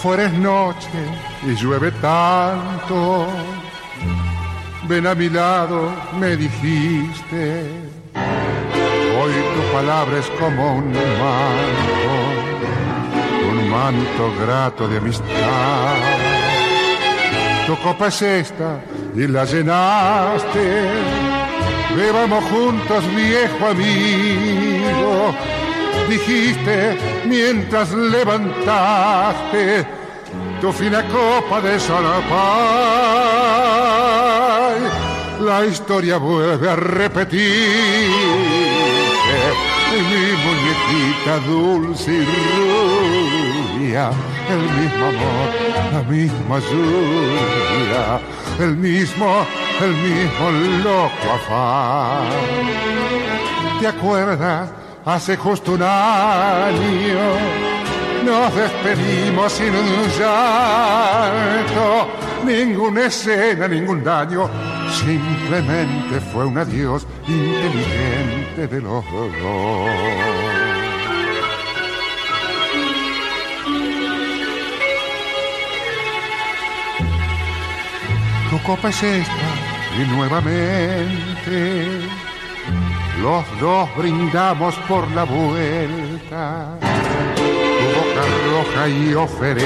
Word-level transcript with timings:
Afuera 0.00 0.24
es 0.24 0.32
noche 0.32 0.88
y 1.46 1.54
llueve 1.56 1.90
tanto. 2.00 3.26
Ven 4.88 5.06
a 5.06 5.14
mi 5.14 5.28
lado, 5.28 5.92
me 6.18 6.38
dijiste. 6.38 7.66
Hoy 9.20 9.32
tu 9.54 9.72
palabra 9.74 10.18
es 10.18 10.26
como 10.40 10.76
un 10.76 10.90
manto, 10.90 12.12
un 13.50 13.68
manto 13.68 14.32
grato 14.40 14.88
de 14.88 14.96
amistad. 14.96 15.96
Tu 17.66 17.76
copa 17.82 18.06
es 18.06 18.22
esta 18.22 18.80
y 19.14 19.26
la 19.26 19.44
llenaste. 19.44 20.92
Bebamos 21.94 22.42
juntos, 22.44 23.04
viejo 23.14 23.66
amigo 23.66 25.34
dijiste 26.10 26.96
mientras 27.26 27.92
levantaste 27.92 29.86
tu 30.60 30.72
fina 30.72 31.02
copa 31.02 31.60
de 31.60 31.78
solapay. 31.80 32.40
La 35.40 35.64
historia 35.64 36.18
vuelve 36.18 36.68
a 36.68 36.76
repetir 36.76 38.10
mi 40.10 40.32
muñequita 40.44 41.38
dulce 41.46 42.12
y 42.12 42.24
rubia, 43.78 44.10
el 44.48 44.62
mismo 44.78 45.04
amor, 45.06 45.48
la 45.92 46.02
misma 46.02 46.56
lluvia, 46.58 48.20
el 48.60 48.76
mismo, 48.76 49.46
el 49.80 49.92
mismo 49.94 50.50
loco 50.84 51.26
afán. 51.32 52.28
¿Te 53.80 53.86
acuerdas? 53.88 54.70
hace 55.04 55.36
justo 55.36 55.72
un 55.72 55.82
año 55.82 57.18
nos 58.24 58.54
despedimos 58.54 59.52
sin 59.52 59.74
un 59.74 60.08
llanto, 60.18 62.08
ninguna 62.44 63.06
escena, 63.06 63.68
ningún 63.68 64.02
daño, 64.02 64.48
simplemente 64.90 66.20
fue 66.32 66.46
un 66.46 66.58
adiós 66.58 67.06
inteligente 67.26 68.66
de 68.66 68.80
los 68.80 69.04
dos. 69.10 69.30
Tu 78.50 78.58
copa 78.62 78.88
es 78.88 79.02
esta. 79.02 79.70
Y 79.96 80.06
nuevamente 80.06 82.00
los 83.20 83.44
dos 83.60 83.88
brindamos 83.96 84.74
por 84.88 85.10
la 85.12 85.24
vuelta, 85.24 86.78
roja 88.60 88.88
y 88.88 89.14
oferente, 89.14 89.64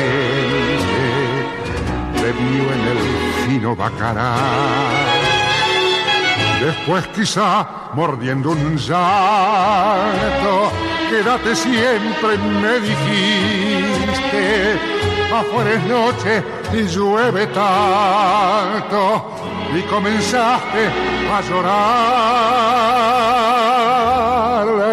bebió 2.14 2.72
en 2.72 2.80
el 2.92 2.98
fino 3.46 3.74
bacará. 3.74 4.34
Después 6.60 7.06
quizá 7.08 7.66
mordiendo 7.94 8.50
un 8.50 8.76
llanto, 8.76 10.70
quédate 11.10 11.56
siempre, 11.56 12.38
me 12.38 12.80
dijiste, 12.80 14.78
afuera 15.34 15.72
es 15.74 15.84
noche 15.84 16.44
y 16.72 16.82
llueve 16.86 17.46
tanto, 17.48 19.02
y 19.74 19.82
comenzaste 19.82 20.90
a 21.32 21.40
llorar. 21.48 22.74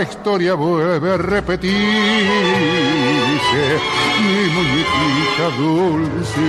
La 0.02 0.10
historia 0.10 0.56
vuelve 0.56 1.14
a 1.14 1.18
repetirse, 1.18 1.78
mi 4.20 4.50
muñequita 4.50 5.50
dulce 5.60 6.42
y 6.42 6.44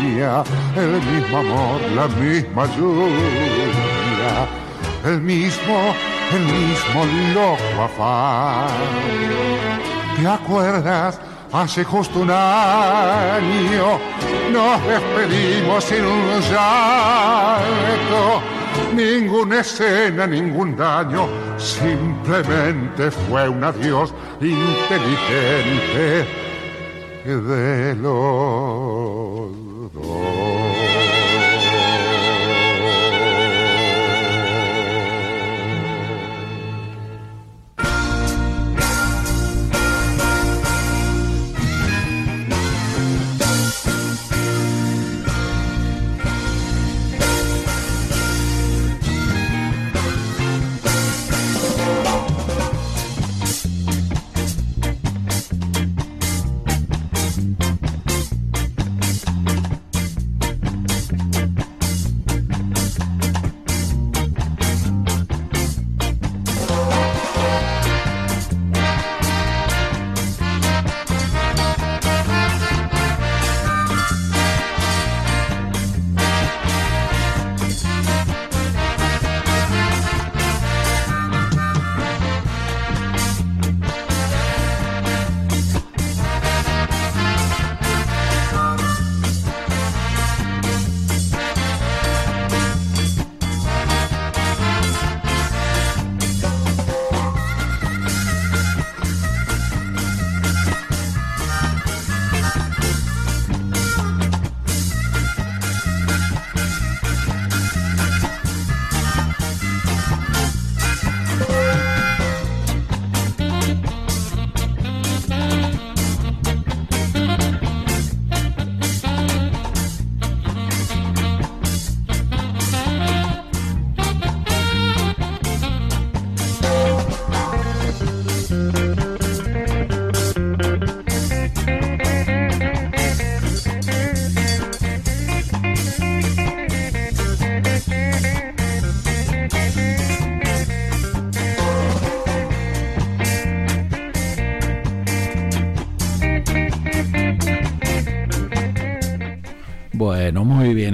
rubia, 0.00 0.42
el 0.76 1.02
mismo 1.02 1.36
amor, 1.36 1.78
la 1.94 2.08
misma 2.08 2.64
lluvia, 2.74 4.48
el 5.04 5.20
mismo, 5.20 5.94
el 6.32 6.40
mismo 6.40 7.04
loco 7.34 7.82
afán. 7.82 8.68
¿Te 10.18 10.26
acuerdas? 10.26 11.20
Hace 11.52 11.84
justo 11.84 12.20
un 12.20 12.30
año 12.30 14.00
nos 14.50 14.82
despedimos 14.86 15.84
sin 15.84 16.02
un 16.02 16.40
llanto, 16.40 18.40
ninguna 18.94 19.60
escena, 19.60 20.26
ningún 20.26 20.76
daño, 20.76 21.28
simplemente 21.58 23.10
fue 23.10 23.48
un 23.48 23.64
adiós 23.64 24.12
inteligente 24.40 26.26
de 27.24 27.94
los 27.94 28.02
dos. 29.92 30.45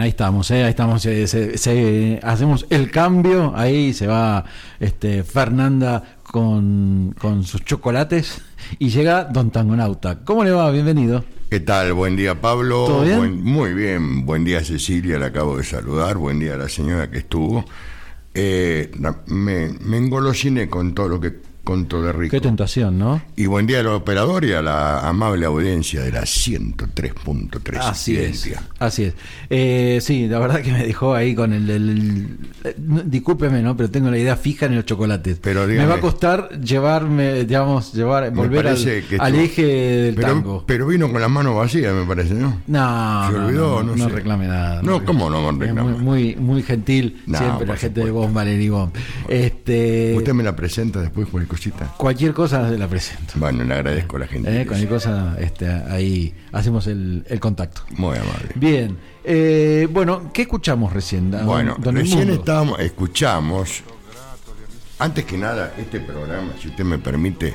Ahí 0.00 0.08
estamos, 0.08 0.50
¿eh? 0.50 0.62
ahí 0.62 0.70
estamos, 0.70 1.04
eh, 1.06 2.20
hacemos 2.22 2.66
el 2.70 2.90
cambio, 2.90 3.52
ahí 3.56 3.92
se 3.92 4.06
va 4.06 4.44
este, 4.78 5.24
Fernanda 5.24 6.18
con, 6.22 7.14
sus 7.44 7.64
chocolates 7.64 8.40
y 8.78 8.90
llega 8.90 9.24
Don 9.24 9.50
Tangonauta. 9.50 10.20
¿Cómo 10.24 10.44
le 10.44 10.52
va? 10.52 10.70
Bienvenido. 10.70 11.24
¿Qué 11.50 11.60
tal? 11.60 11.92
Buen 11.92 12.16
día, 12.16 12.40
Pablo. 12.40 13.04
muy 13.28 13.74
bien. 13.74 14.24
Buen 14.24 14.44
día, 14.44 14.64
Cecilia. 14.64 15.18
La 15.18 15.26
acabo 15.26 15.58
de 15.58 15.64
saludar. 15.64 16.16
Buen 16.16 16.38
día 16.38 16.54
a 16.54 16.56
la 16.56 16.68
señora 16.68 17.10
que 17.10 17.18
estuvo. 17.18 17.64
Eh, 18.32 18.90
me, 19.26 19.68
me 19.80 19.96
engolosiné 19.98 20.68
con 20.68 20.94
todo 20.94 21.08
lo 21.08 21.20
que 21.20 21.51
con 21.64 21.86
de 21.86 22.12
rico. 22.12 22.32
Qué 22.32 22.40
tentación, 22.40 22.98
¿no? 22.98 23.22
Y 23.36 23.46
buen 23.46 23.66
día 23.66 23.80
al 23.80 23.86
operador 23.86 24.44
y 24.44 24.52
a 24.52 24.62
la 24.62 25.08
amable 25.08 25.46
audiencia 25.46 26.02
de 26.02 26.10
la 26.10 26.22
103.3. 26.22 27.78
Así 27.78 28.16
es. 28.16 28.50
Así 28.80 29.04
es. 29.04 29.14
Eh, 29.48 29.98
sí, 30.00 30.26
la 30.26 30.40
verdad 30.40 30.60
que 30.60 30.72
me 30.72 30.84
dejó 30.84 31.14
ahí 31.14 31.34
con 31.36 31.52
el, 31.52 32.38
discúlpeme, 33.04 33.62
¿no? 33.62 33.76
Pero 33.76 33.90
tengo 33.90 34.10
la 34.10 34.18
idea 34.18 34.36
fija 34.36 34.66
en 34.66 34.74
los 34.74 34.86
chocolates. 34.86 35.38
Pero 35.40 35.66
me 35.66 35.86
va 35.86 35.96
a 35.96 36.00
costar 36.00 36.60
llevarme, 36.60 37.44
digamos, 37.44 37.92
llevar, 37.92 38.32
volver 38.32 38.66
al, 38.66 39.34
eje 39.36 39.64
del 39.64 40.14
pero, 40.16 40.28
tango. 40.28 40.64
Pero 40.66 40.86
vino 40.88 41.10
con 41.12 41.20
las 41.20 41.30
manos 41.30 41.54
vacías, 41.54 41.94
me 41.94 42.04
parece, 42.04 42.34
¿no? 42.34 42.60
No, 42.66 43.30
Se 43.30 43.38
olvidó, 43.38 43.82
no, 43.84 43.94
no, 43.94 44.08
reclame 44.08 44.48
nada. 44.48 44.82
No, 44.82 45.04
¿cómo 45.04 45.30
no 45.30 45.52
reclame? 45.52 45.92
Muy, 45.92 46.34
muy, 46.36 46.62
gentil, 46.62 47.22
siempre 47.26 47.66
la 47.66 47.76
gente 47.76 48.04
de 48.04 48.10
vos, 48.10 48.32
Valerie 48.32 48.72
Este, 49.28 50.14
Usted 50.16 50.32
me 50.32 50.42
la 50.42 50.56
presenta 50.56 51.00
después, 51.00 51.28
cualquier 51.28 51.51
cosita. 51.52 51.94
Cualquier 51.98 52.32
cosa 52.32 52.68
se 52.70 52.78
la 52.78 52.88
presento. 52.88 53.34
Bueno, 53.36 53.62
le 53.64 53.74
agradezco 53.74 54.16
a 54.16 54.20
la 54.20 54.26
gente. 54.26 54.62
Eh, 54.62 54.66
cualquier 54.66 54.88
cosa, 54.88 55.36
este, 55.38 55.68
ahí 55.68 56.34
hacemos 56.52 56.86
el, 56.86 57.24
contacto. 57.40 57.82
Muy 57.96 58.16
amable. 58.16 58.48
Bien. 58.54 58.96
Eh, 59.22 59.86
bueno, 59.90 60.30
¿qué 60.32 60.42
escuchamos 60.42 60.92
recién? 60.92 61.30
Bueno, 61.44 61.76
recién 61.78 62.30
estábamos, 62.30 62.80
escuchamos 62.80 63.82
antes 64.98 65.24
que 65.24 65.36
nada, 65.36 65.74
este 65.78 66.00
programa, 66.00 66.52
si 66.60 66.68
usted 66.68 66.84
me 66.84 66.96
permite, 66.96 67.54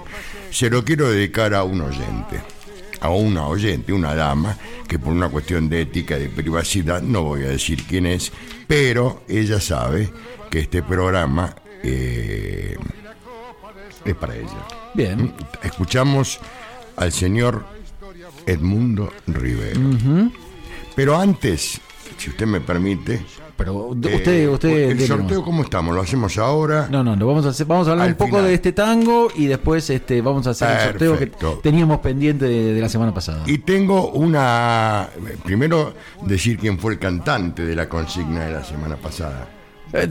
se 0.51 0.69
lo 0.69 0.83
quiero 0.83 1.09
dedicar 1.09 1.53
a 1.53 1.63
un 1.63 1.81
oyente, 1.81 2.41
a 2.99 3.09
una 3.09 3.47
oyente, 3.47 3.93
una 3.93 4.13
dama, 4.13 4.57
que 4.87 4.99
por 4.99 5.13
una 5.13 5.29
cuestión 5.29 5.69
de 5.69 5.81
ética 5.81 6.17
y 6.17 6.23
de 6.23 6.29
privacidad, 6.29 7.01
no 7.01 7.23
voy 7.23 7.43
a 7.43 7.47
decir 7.47 7.83
quién 7.87 8.05
es, 8.05 8.33
pero 8.67 9.23
ella 9.29 9.61
sabe 9.61 10.11
que 10.51 10.59
este 10.59 10.83
programa 10.83 11.55
eh, 11.83 12.75
es 14.11 14.15
para 14.15 14.35
ella. 14.35 14.67
Bien. 14.93 15.33
Escuchamos 15.63 16.39
al 16.95 17.11
señor 17.11 17.65
Edmundo 18.45 19.11
Rivero. 19.27 19.79
Pero 20.95 21.17
antes, 21.17 21.79
si 22.17 22.29
usted 22.29 22.45
me 22.45 22.61
permite, 22.61 23.21
pero 23.57 23.73
usted, 23.87 24.27
eh, 24.27 24.47
usted 24.47 24.69
el 24.91 25.07
sorteo 25.07 25.43
cómo 25.43 25.63
estamos, 25.63 25.93
lo 25.93 26.01
hacemos 26.01 26.37
ahora. 26.37 26.87
No, 26.91 27.03
no, 27.03 27.15
lo 27.15 27.25
vamos 27.25 27.45
a 27.45 27.49
hacer, 27.49 27.65
vamos 27.65 27.87
a 27.87 27.91
hablar 27.91 28.09
un 28.09 28.15
poco 28.15 28.41
de 28.41 28.53
este 28.53 28.71
tango 28.71 29.29
y 29.35 29.47
después 29.47 29.89
este 29.89 30.21
vamos 30.21 30.45
a 30.45 30.51
hacer 30.51 30.69
el 30.69 30.79
sorteo 30.91 31.17
que 31.17 31.31
teníamos 31.63 31.99
pendiente 31.99 32.45
de, 32.45 32.79
la 32.79 32.87
semana 32.87 33.13
pasada. 33.13 33.43
Y 33.47 33.59
tengo 33.59 34.11
una 34.11 35.09
primero 35.43 35.93
decir 36.23 36.59
quién 36.59 36.77
fue 36.77 36.93
el 36.93 36.99
cantante 36.99 37.65
de 37.65 37.75
la 37.75 37.89
consigna 37.89 38.45
de 38.45 38.51
la 38.51 38.63
semana 38.63 38.95
pasada. 38.95 39.47
Eh, 39.93 40.07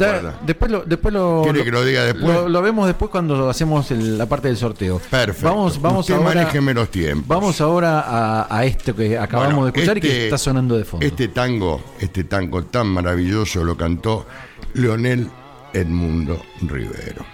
después 0.47 0.71
lo, 0.71 0.85
después 0.85 1.13
lo, 1.13 1.43
¿Quiere 1.45 1.65
que 1.65 1.71
lo 1.71 1.85
diga 1.85 2.05
después? 2.05 2.49
Lo, 2.49 2.63
vemos 2.63 2.87
después 2.87 3.11
cuando 3.11 3.49
hacemos 3.49 3.91
la 3.91 4.27
parte 4.27 4.49
del 4.49 4.57
sorteo. 4.57 4.99
Perfecto. 4.99 5.49
Vamos, 5.49 5.81
vamos 5.81 6.11
ahora, 6.11 6.51
los 6.75 6.91
tiempos. 6.91 7.29
Vamos 7.29 7.61
ahora 7.61 8.47
a, 8.49 8.65
esto 8.65 8.97
que 8.97 9.19
acabamos 9.19 9.65
de 9.65 9.71
escuchar 9.71 9.99
y 9.99 10.01
que 10.01 10.09
este 10.09 10.25
está 10.25 10.39
sonando 10.39 10.77
de 10.79 10.85
fondo. 10.85 11.05
Este 11.05 11.29
tango, 11.29 11.83
este 12.01 12.25
tango 12.25 12.65
tan 12.65 12.87
maravilloso 12.89 13.63
lo 13.65 13.77
cantó 13.77 14.27
Leonel 14.75 15.29
Edmundo 15.73 16.41
Rivero. 16.63 17.25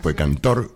Fue 0.00 0.14
cantor, 0.14 0.70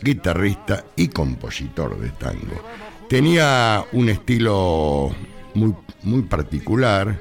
guitarrista 0.00 0.84
y 0.96 1.08
compositor 1.08 1.98
de 1.98 2.08
tango. 2.10 2.62
Tenía 3.08 3.84
un 3.92 4.08
estilo 4.08 5.10
muy, 5.54 5.74
muy 6.02 6.22
particular, 6.22 7.18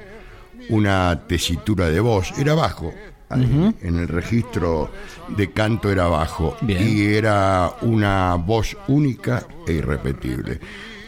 una 0.70 1.28
tesitura 1.28 1.90
de 1.90 2.00
voz, 2.00 2.38
era 2.38 2.56
bajo, 2.56 2.94
en 3.30 3.76
el 3.82 4.08
registro 4.08 4.90
de 5.30 5.52
canto 5.52 5.92
era 5.92 6.08
bajo 6.08 6.56
y 6.66 7.06
era 7.06 7.74
una 7.82 8.36
voz 8.36 8.78
única 8.88 9.46
e 9.68 9.74
irrepetible. 9.74 10.60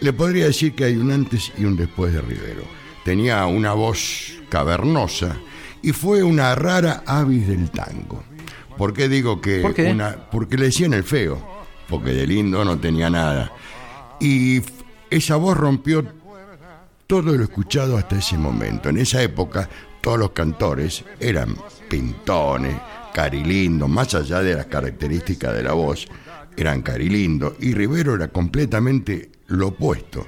Le 0.02 0.14
podría 0.14 0.46
decir 0.46 0.76
que 0.76 0.86
hay 0.86 0.98
un 0.98 1.12
antes 1.12 1.52
y 1.58 1.66
un 1.66 1.76
después 1.76 2.14
de 2.14 2.22
Rivero. 2.22 2.64
Tenía 3.04 3.46
una 3.46 3.74
voz 3.74 4.34
cavernosa 4.50 5.38
y 5.82 5.92
fue 5.92 6.24
una 6.24 6.56
rara 6.56 7.04
avis 7.06 7.48
del 7.48 7.70
tango. 7.70 8.24
¿Por 8.78 8.94
qué 8.94 9.10
digo 9.10 9.42
que 9.42 9.62
una 9.92 10.16
porque 10.32 10.58
le 10.58 10.66
decían 10.66 10.94
el 10.94 11.04
feo, 11.04 11.42
porque 11.90 12.12
de 12.12 12.28
lindo 12.28 12.64
no 12.64 12.78
tenía 12.78 13.10
nada. 13.10 13.52
Y 14.20 14.62
esa 15.10 15.36
voz 15.36 15.58
rompió 15.58 16.06
todo 17.08 17.36
lo 17.36 17.44
escuchado 17.44 17.98
hasta 17.98 18.20
ese 18.20 18.38
momento. 18.38 18.90
En 18.90 18.98
esa 18.98 19.22
época 19.22 19.68
todos 20.02 20.20
los 20.20 20.32
cantores 20.32 21.04
eran 21.20 21.56
pintones, 21.90 22.76
carilindo, 23.14 23.88
más 23.88 24.16
allá 24.16 24.42
de 24.42 24.56
las 24.56 24.68
características 24.68 25.54
de 25.54 25.64
la 25.64 25.74
voz, 25.74 26.08
eran 26.56 26.82
carilindo, 26.82 27.56
y 27.60 27.74
Rivero 27.74 28.16
era 28.16 28.28
completamente 28.30 29.32
lo 29.48 29.68
opuesto. 29.68 30.26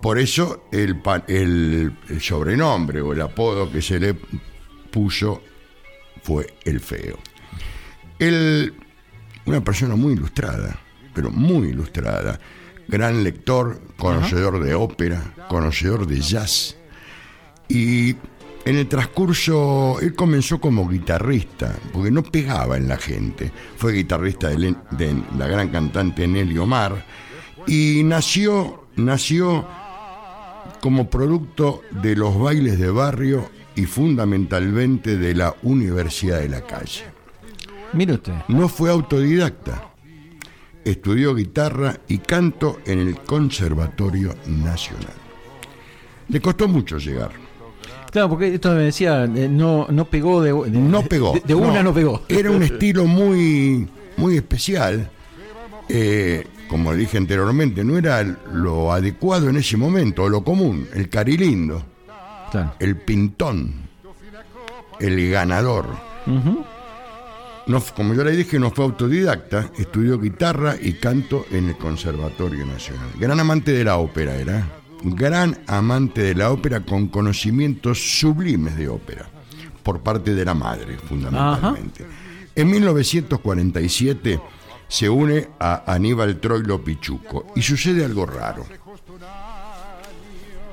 Por 0.00 0.18
eso 0.18 0.64
el, 0.72 1.00
el, 1.28 2.20
sobrenombre 2.20 3.00
o 3.00 3.12
el 3.12 3.20
apodo 3.20 3.70
que 3.70 3.80
se 3.80 4.00
le 4.00 4.14
puso 4.90 5.42
fue 6.22 6.54
el 6.64 6.80
feo. 6.80 7.18
Él, 8.18 8.74
una 9.46 9.62
persona 9.62 9.94
muy 9.96 10.14
ilustrada, 10.14 10.78
pero 11.14 11.30
muy 11.30 11.68
ilustrada, 11.68 12.40
gran 12.88 13.22
lector, 13.22 13.80
conocedor 13.96 14.62
de 14.62 14.74
ópera, 14.74 15.22
conocedor 15.48 16.06
de 16.06 16.20
jazz, 16.20 16.76
y 17.68 18.14
en 18.64 18.76
el 18.76 18.86
transcurso, 18.86 19.98
él 20.00 20.14
comenzó 20.14 20.60
como 20.60 20.88
guitarrista, 20.88 21.74
porque 21.92 22.10
no 22.10 22.22
pegaba 22.22 22.76
en 22.76 22.88
la 22.88 22.96
gente. 22.96 23.50
Fue 23.76 23.92
guitarrista 23.92 24.50
de, 24.50 24.76
la 25.36 25.48
gran 25.48 25.68
cantante 25.70 26.28
Nelly 26.28 26.58
Omar 26.58 27.04
y 27.66 28.02
nació, 28.04 28.86
nació 28.96 29.66
como 30.80 31.10
producto 31.10 31.82
de 31.90 32.14
los 32.14 32.38
bailes 32.38 32.78
de 32.78 32.90
barrio 32.90 33.50
y 33.74 33.84
fundamentalmente 33.86 35.16
de 35.16 35.34
la 35.34 35.56
Universidad 35.62 36.38
de 36.38 36.48
la 36.48 36.60
Calle. 36.60 37.04
Mire 37.94 38.14
usted. 38.14 38.34
No 38.48 38.68
fue 38.68 38.90
autodidacta. 38.90 39.90
Estudió 40.84 41.34
guitarra 41.34 41.98
y 42.08 42.18
canto 42.18 42.78
en 42.86 43.00
el 43.00 43.18
Conservatorio 43.20 44.34
Nacional. 44.46 45.14
Le 46.28 46.40
costó 46.40 46.68
mucho 46.68 46.98
llegar 46.98 47.41
Claro, 48.12 48.28
porque 48.28 48.54
esto 48.54 48.74
me 48.74 48.82
decía, 48.82 49.24
eh, 49.24 49.48
no, 49.48 49.86
no 49.88 50.04
pegó 50.04 50.42
de, 50.42 50.52
no 50.52 51.02
pegó. 51.02 51.32
De, 51.42 51.54
una 51.54 51.82
no, 51.82 51.94
pegó. 51.94 52.20
Era 52.28 52.50
un 52.50 52.62
estilo 52.62 53.06
muy, 53.06 53.88
muy 54.18 54.36
especial. 54.36 55.10
Eh, 55.88 56.44
como 56.68 56.94
dije 56.94 57.16
anteriormente, 57.16 57.82
no 57.82 57.96
era 57.96 58.22
lo 58.52 58.92
adecuado 58.92 59.48
en 59.48 59.56
ese 59.56 59.78
momento, 59.78 60.28
lo 60.28 60.44
común, 60.44 60.86
el 60.92 61.08
carilindo, 61.08 61.82
el 62.78 62.96
pintón, 62.96 63.88
el 65.00 65.30
ganador. 65.30 65.86
no, 67.66 67.82
como 67.96 68.12
yo 68.12 68.24
le 68.24 68.32
dije, 68.32 68.58
no 68.58 68.70
fue 68.70 68.84
autodidacta, 68.84 69.70
estudió 69.78 70.18
guitarra 70.18 70.76
y 70.78 70.92
canto 70.94 71.46
en 71.50 71.70
el 71.70 71.78
Conservatorio 71.78 72.66
Nacional. 72.66 73.08
Gran 73.18 73.40
amante 73.40 73.72
de 73.72 73.84
la 73.84 73.96
ópera 73.96 74.36
era 74.36 74.81
gran 75.02 75.58
amante 75.66 76.22
de 76.22 76.34
la 76.34 76.50
ópera 76.50 76.80
con 76.80 77.08
conocimientos 77.08 78.20
sublimes 78.20 78.76
de 78.76 78.88
ópera, 78.88 79.28
por 79.82 80.00
parte 80.00 80.34
de 80.34 80.44
la 80.44 80.54
madre, 80.54 80.96
fundamentalmente. 80.98 82.06
En 82.54 82.70
1947 82.70 84.40
se 84.88 85.08
une 85.08 85.48
a 85.58 85.92
Aníbal 85.92 86.38
Troilo 86.38 86.82
Pichuco 86.82 87.46
y 87.56 87.62
sucede 87.62 88.04
algo 88.04 88.26
raro. 88.26 88.66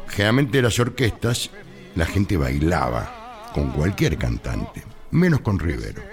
Generalmente 0.08 0.58
en 0.58 0.64
las 0.66 0.80
orquestas 0.80 1.50
la 1.96 2.06
gente 2.06 2.38
bailaba 2.38 3.52
con 3.54 3.72
cualquier 3.72 4.18
cantante, 4.18 4.84
menos 5.12 5.42
con 5.42 5.58
Rivero. 5.58 6.04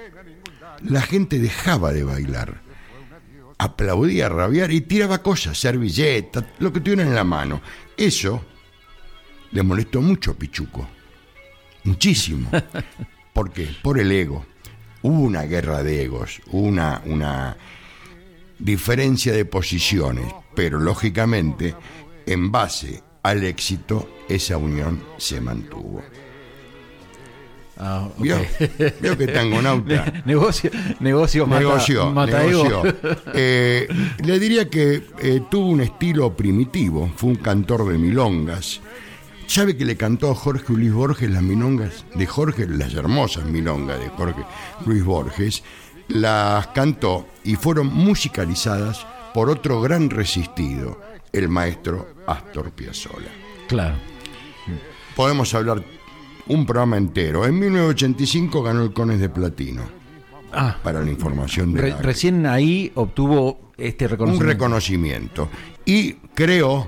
La 0.82 1.02
gente 1.02 1.38
dejaba 1.38 1.92
de 1.92 2.04
bailar 2.04 2.66
aplaudía, 3.58 4.28
rabiar 4.28 4.70
y 4.70 4.82
tiraba 4.82 5.22
cosas, 5.22 5.58
servilletas, 5.58 6.44
lo 6.58 6.72
que 6.72 6.80
tuvieran 6.80 7.08
en 7.08 7.14
la 7.14 7.24
mano. 7.24 7.60
Eso 7.96 8.44
le 9.52 9.62
molestó 9.62 10.00
mucho 10.00 10.32
a 10.32 10.34
Pichuco. 10.34 10.86
Muchísimo. 11.84 12.50
¿Por 13.32 13.52
qué? 13.52 13.68
Por 13.82 13.98
el 13.98 14.12
ego. 14.12 14.44
Hubo 15.02 15.20
una 15.20 15.42
guerra 15.42 15.82
de 15.82 16.02
egos, 16.02 16.40
una, 16.50 17.00
una 17.04 17.56
diferencia 18.58 19.32
de 19.32 19.44
posiciones, 19.44 20.26
pero 20.54 20.80
lógicamente, 20.80 21.74
en 22.26 22.50
base 22.50 23.02
al 23.22 23.44
éxito, 23.44 24.08
esa 24.28 24.56
unión 24.56 25.02
se 25.16 25.40
mantuvo. 25.40 26.02
Ah, 27.78 28.08
¿Vio? 28.18 28.36
que 29.18 29.26
tangonauta. 29.26 30.12
negocio, 30.24 30.70
negocio, 31.00 31.46
negocio, 31.46 32.14
eh, 33.34 33.86
le 34.24 34.38
diría 34.38 34.70
que 34.70 35.02
eh, 35.18 35.42
tuvo 35.50 35.68
un 35.68 35.82
estilo 35.82 36.34
primitivo, 36.34 37.10
fue 37.16 37.30
un 37.30 37.36
cantor 37.36 37.86
de 37.88 37.98
milongas. 37.98 38.80
¿Sabe 39.46 39.76
que 39.76 39.84
le 39.84 39.96
cantó 39.96 40.30
a 40.30 40.34
Jorge 40.34 40.72
Luis 40.72 40.92
Borges 40.92 41.30
las 41.30 41.42
milongas 41.42 42.04
de 42.14 42.26
Jorge, 42.26 42.66
las 42.66 42.94
hermosas 42.94 43.44
milongas 43.44 44.00
de 44.00 44.08
Jorge 44.08 44.42
Luis 44.84 45.04
Borges? 45.04 45.62
las 46.08 46.68
cantó 46.68 47.26
y 47.44 47.56
fueron 47.56 47.88
musicalizadas 47.88 49.06
por 49.34 49.50
otro 49.50 49.80
gran 49.80 50.10
resistido, 50.10 51.00
el 51.32 51.48
maestro 51.48 52.14
Astor 52.26 52.70
Piazzolla. 52.72 53.30
Claro. 53.68 53.96
Podemos 55.14 55.52
hablar 55.54 55.82
un 56.48 56.64
programa 56.66 56.96
entero. 56.96 57.44
En 57.46 57.58
1985 57.58 58.62
ganó 58.62 58.82
el 58.82 58.92
Cones 58.92 59.20
de 59.20 59.28
Platino 59.28 59.82
Ah, 60.52 60.78
para 60.82 61.02
la 61.02 61.10
información 61.10 61.72
de 61.74 61.82
re- 61.82 61.90
la- 61.90 61.98
recién 62.02 62.46
ahí 62.46 62.90
obtuvo 62.94 63.72
este 63.76 64.04
un 64.06 64.10
reconocimiento. 64.12 64.46
reconocimiento 64.46 65.48
y 65.84 66.12
creó 66.34 66.86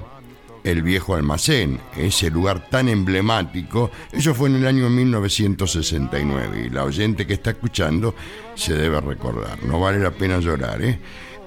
el 0.64 0.82
viejo 0.82 1.14
almacén, 1.14 1.78
ese 1.96 2.30
lugar 2.30 2.68
tan 2.68 2.88
emblemático. 2.88 3.90
Eso 4.12 4.34
fue 4.34 4.48
en 4.48 4.56
el 4.56 4.66
año 4.66 4.88
1969 4.90 6.66
y 6.66 6.70
la 6.70 6.84
oyente 6.84 7.26
que 7.26 7.34
está 7.34 7.50
escuchando 7.50 8.14
se 8.54 8.74
debe 8.74 9.00
recordar. 9.00 9.62
No 9.64 9.80
vale 9.80 9.98
la 9.98 10.10
pena 10.10 10.38
llorar, 10.40 10.82
¿eh? 10.82 10.98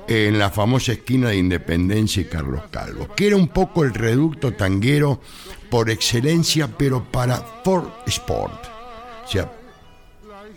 En 0.08 0.40
la 0.40 0.50
famosa 0.50 0.94
esquina 0.94 1.30
de 1.30 1.38
Independencia 1.38 2.22
y 2.22 2.26
Carlos 2.26 2.64
Calvo, 2.70 3.08
que 3.16 3.28
era 3.28 3.36
un 3.36 3.48
poco 3.48 3.84
el 3.84 3.94
reducto 3.94 4.54
tanguero 4.54 5.22
por 5.70 5.90
excelencia, 5.90 6.68
pero 6.68 7.04
para 7.04 7.38
Ford 7.64 7.88
Sport. 8.06 8.66
O 9.24 9.28
sea, 9.28 9.52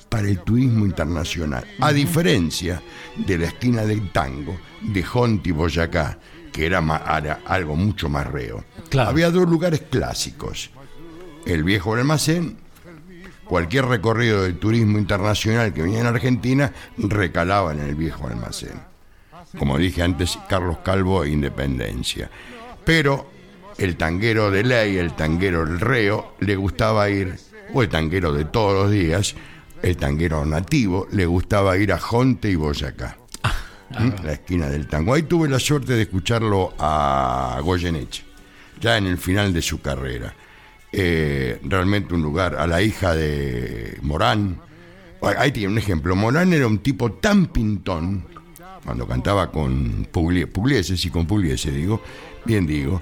para 0.09 0.29
el 0.29 0.41
turismo 0.41 0.87
internacional, 0.87 1.65
a 1.81 1.93
diferencia 1.93 2.83
de 3.17 3.39
la 3.39 3.47
esquina 3.47 3.85
del 3.85 4.11
tango 4.11 4.59
de 4.81 5.03
Jonti 5.03 5.51
Boyacá, 5.51 6.19
que 6.53 6.67
era, 6.67 6.79
era 7.19 7.41
algo 7.47 7.77
mucho 7.77 8.09
más 8.09 8.27
reo. 8.27 8.65
Claro. 8.89 9.11
Había 9.11 9.31
dos 9.31 9.49
lugares 9.49 9.83
clásicos, 9.91 10.71
el 11.47 11.65
viejo 11.65 11.95
almacén, 11.95 12.59
cualquier 13.45 13.87
recorrido 13.87 14.43
del 14.43 14.59
turismo 14.59 14.99
internacional 14.99 15.73
que 15.73 15.83
venía 15.83 16.01
en 16.01 16.07
Argentina 16.07 16.73
recalaba 16.97 17.73
en 17.73 17.81
el 17.81 17.95
viejo 17.95 18.27
almacén. 18.27 18.94
Como 19.59 19.79
dije 19.79 20.03
antes, 20.03 20.39
Carlos 20.49 20.79
Calvo 20.85 21.25
e 21.25 21.31
Independencia. 21.31 22.31
Pero 22.85 23.31
el 23.79 23.97
tanguero 23.97 24.51
de 24.51 24.63
ley, 24.63 24.97
el 24.97 25.15
tanguero 25.15 25.63
el 25.63 25.81
reo, 25.81 26.35
le 26.41 26.57
gustaba 26.57 27.09
ir, 27.09 27.37
o 27.73 27.83
el 27.83 27.89
tanguero 27.89 28.33
de 28.33 28.45
todos 28.45 28.85
los 28.85 28.91
días, 28.91 29.35
el 29.83 29.97
tanguero 29.97 30.45
nativo, 30.45 31.07
le 31.13 31.27
gustaba 31.27 31.77
ir 31.77 31.93
a 31.93 31.99
Jonte 31.99 32.51
y 32.51 32.57
Boyacá. 32.57 33.19
¿Mm? 33.99 34.25
La 34.25 34.33
esquina 34.33 34.69
del 34.69 34.89
tango. 34.89 35.15
Ahí 35.15 35.23
tuve 35.23 35.49
la 35.49 35.59
suerte 35.59 35.93
de 35.93 36.03
escucharlo 36.03 36.75
a 36.79 37.61
Goyeneche, 37.63 38.25
ya 38.81 38.97
en 38.97 39.07
el 39.07 39.19
final 39.19 39.53
de 39.53 39.63
su 39.63 39.81
carrera. 39.81 40.35
Eh, 40.91 41.61
realmente 41.65 42.15
un 42.15 42.23
lugar, 42.23 42.57
a 42.57 42.67
la 42.67 42.81
hija 42.83 43.15
de 43.15 43.99
Morán. 44.03 44.61
Ahí 45.23 45.53
tiene 45.53 45.73
un 45.73 45.79
ejemplo. 45.79 46.15
Morán 46.15 46.53
era 46.53 46.67
un 46.67 46.79
tipo 46.79 47.13
tan 47.13 47.47
pintón, 47.47 48.25
cuando 48.85 49.07
cantaba 49.07 49.51
con 49.51 50.07
Puglie- 50.13 50.47
Pugliese, 50.47 50.97
sí, 50.97 51.11
con 51.11 51.27
Pugliese, 51.27 51.71
digo, 51.71 52.03
bien 52.45 52.67
digo, 52.67 53.01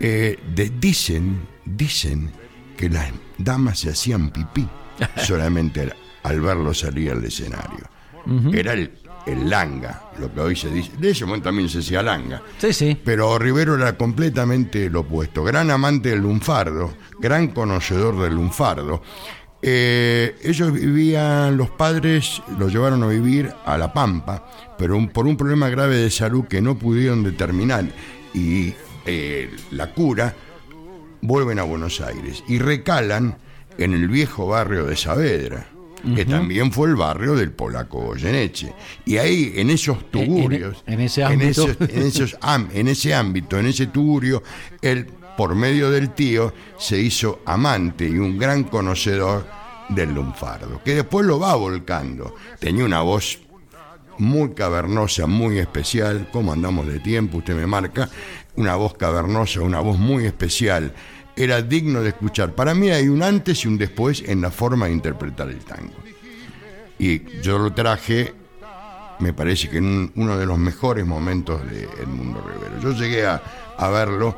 eh, 0.00 0.38
de- 0.54 0.70
dicen, 0.70 1.40
dicen 1.64 2.30
que 2.76 2.88
las 2.88 3.10
damas 3.38 3.80
se 3.80 3.90
hacían 3.90 4.30
pipí 4.30 4.68
solamente 5.24 5.80
al, 5.82 5.96
al 6.22 6.40
verlo 6.40 6.74
salir 6.74 7.10
al 7.12 7.24
escenario. 7.24 7.88
Era 8.52 8.74
el, 8.74 8.90
el 9.26 9.48
langa, 9.48 10.10
lo 10.20 10.32
que 10.34 10.40
hoy 10.40 10.54
se 10.56 10.70
dice. 10.70 10.90
De 10.98 11.10
ese 11.12 11.24
momento 11.24 11.44
también 11.48 11.68
se 11.70 11.78
decía 11.78 12.02
langa. 12.02 12.42
Sí, 12.58 12.74
sí. 12.74 12.98
Pero 13.02 13.38
Rivero 13.38 13.74
era 13.74 13.96
completamente 13.96 14.90
lo 14.90 15.00
opuesto. 15.00 15.42
Gran 15.42 15.70
amante 15.70 16.10
del 16.10 16.18
lunfardo, 16.20 16.92
gran 17.20 17.48
conocedor 17.48 18.20
del 18.20 18.34
lunfardo. 18.34 19.02
Eh, 19.60 20.36
ellos 20.44 20.72
vivían, 20.72 21.56
los 21.56 21.70
padres 21.70 22.40
los 22.58 22.72
llevaron 22.72 23.02
a 23.02 23.08
vivir 23.08 23.52
a 23.64 23.76
La 23.76 23.92
Pampa, 23.92 24.46
pero 24.78 24.96
un- 24.96 25.08
por 25.08 25.26
un 25.26 25.36
problema 25.36 25.68
grave 25.68 25.96
de 25.96 26.10
salud 26.10 26.44
que 26.44 26.60
no 26.62 26.78
pudieron 26.78 27.24
determinar. 27.24 27.84
Y 28.34 28.72
eh, 29.04 29.50
la 29.72 29.92
cura 29.92 30.34
vuelven 31.20 31.58
a 31.58 31.64
Buenos 31.64 32.00
Aires 32.00 32.44
y 32.46 32.58
recalan 32.58 33.36
en 33.78 33.92
el 33.94 34.08
viejo 34.08 34.46
barrio 34.46 34.84
de 34.86 34.96
Saavedra, 34.96 35.66
que 36.14 36.24
también 36.24 36.70
fue 36.70 36.88
el 36.88 36.94
barrio 36.94 37.34
del 37.34 37.50
polaco 37.50 38.00
Goyeneche. 38.00 38.72
Y 39.04 39.16
ahí, 39.16 39.54
en 39.56 39.70
esos 39.70 40.08
tugurios, 40.12 40.84
en 40.86 41.00
ese 41.00 41.24
ámbito. 41.24 41.66
en, 41.80 42.02
esos 42.02 42.36
am- 42.40 42.68
en 42.72 42.86
ese 42.86 43.14
ámbito, 43.14 43.58
en 43.58 43.66
ese 43.66 43.86
tugurio, 43.88 44.42
él, 44.82 45.06
por 45.38 45.54
medio 45.54 45.88
del 45.88 46.10
tío, 46.10 46.52
se 46.78 46.98
hizo 47.00 47.42
amante 47.46 48.08
y 48.08 48.18
un 48.18 48.36
gran 48.36 48.64
conocedor 48.64 49.46
del 49.88 50.12
lunfardo, 50.12 50.80
que 50.84 50.96
después 50.96 51.24
lo 51.24 51.38
va 51.38 51.54
volcando. 51.54 52.34
Tenía 52.58 52.84
una 52.84 53.02
voz 53.02 53.38
muy 54.18 54.50
cavernosa, 54.50 55.28
muy 55.28 55.58
especial. 55.60 56.28
¿Cómo 56.32 56.52
andamos 56.52 56.88
de 56.88 56.98
tiempo? 56.98 57.38
Usted 57.38 57.54
me 57.54 57.68
marca. 57.68 58.08
Una 58.56 58.74
voz 58.74 58.94
cavernosa, 58.94 59.60
una 59.60 59.78
voz 59.78 59.96
muy 59.96 60.24
especial. 60.26 60.92
Era 61.36 61.62
digno 61.62 62.00
de 62.02 62.08
escuchar. 62.08 62.52
Para 62.56 62.74
mí 62.74 62.90
hay 62.90 63.06
un 63.06 63.22
antes 63.22 63.64
y 63.64 63.68
un 63.68 63.78
después 63.78 64.24
en 64.26 64.40
la 64.40 64.50
forma 64.50 64.86
de 64.86 64.92
interpretar 64.92 65.48
el 65.50 65.60
tango. 65.60 65.94
Y 66.98 67.40
yo 67.42 67.58
lo 67.58 67.72
traje, 67.72 68.34
me 69.20 69.32
parece 69.32 69.68
que 69.70 69.78
en 69.78 69.84
un- 69.84 70.12
uno 70.16 70.36
de 70.36 70.46
los 70.46 70.58
mejores 70.58 71.06
momentos 71.06 71.64
de 71.70 71.84
Edmundo 71.84 72.42
Rivero. 72.44 72.80
Yo 72.82 72.92
llegué 73.00 73.24
a, 73.24 73.40
a 73.78 73.88
verlo 73.88 74.34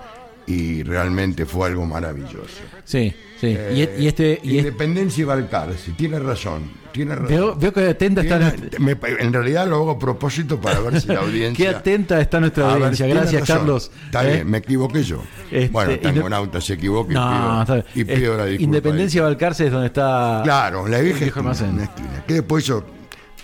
y 0.46 0.82
realmente 0.82 1.46
fue 1.46 1.68
algo 1.68 1.86
maravilloso. 1.86 2.60
Sí, 2.84 3.14
sí. 3.40 3.56
y, 3.72 4.02
y 4.02 4.06
este. 4.08 4.40
Y 4.42 4.56
este- 4.58 4.68
Independencia 4.68 5.22
y 5.22 5.24
Balcarce, 5.24 5.92
tiene 5.92 6.18
razón, 6.18 6.70
tiene 6.92 7.14
razón. 7.14 7.28
veo, 7.28 7.54
veo 7.56 7.72
que 7.72 7.88
atenta 7.88 8.22
está. 8.22 8.50
Tiene- 8.52 8.78
me- 8.78 8.96
en 9.20 9.32
realidad 9.32 9.66
lo 9.68 9.76
hago 9.76 9.90
a 9.92 9.98
propósito 9.98 10.60
para 10.60 10.80
ver 10.80 11.00
si 11.00 11.08
la 11.08 11.20
audiencia. 11.20 11.70
Qué 11.70 11.76
atenta 11.76 12.20
está 12.20 12.40
nuestra 12.40 12.68
A 12.68 12.74
audiencia. 12.74 13.06
Gracias. 13.06 13.46
Carlos. 13.46 13.90
Está 14.06 14.28
¿Eh? 14.28 14.34
bien, 14.34 14.50
me 14.50 14.58
equivoqué 14.58 15.02
yo. 15.04 15.22
Este, 15.50 15.68
bueno, 15.68 15.98
Tangonauta 15.98 16.60
se 16.60 16.74
equivoca 16.74 17.12
y 17.12 17.14
No, 17.14 17.64
pido, 17.66 17.84
y 17.94 18.04
pido 18.04 18.36
la 18.36 18.44
Eh, 18.46 18.50
disculpa. 18.50 18.62
Independencia 18.64 19.22
Balcarce 19.22 19.66
es 19.66 19.72
donde 19.72 19.86
está. 19.88 20.40
Claro, 20.42 20.88
la 20.88 20.98
vieja 21.00 21.24
esquina, 21.26 21.52
esquina. 21.52 22.24
Que 22.26 22.34
después 22.34 22.64
yo 22.66 22.84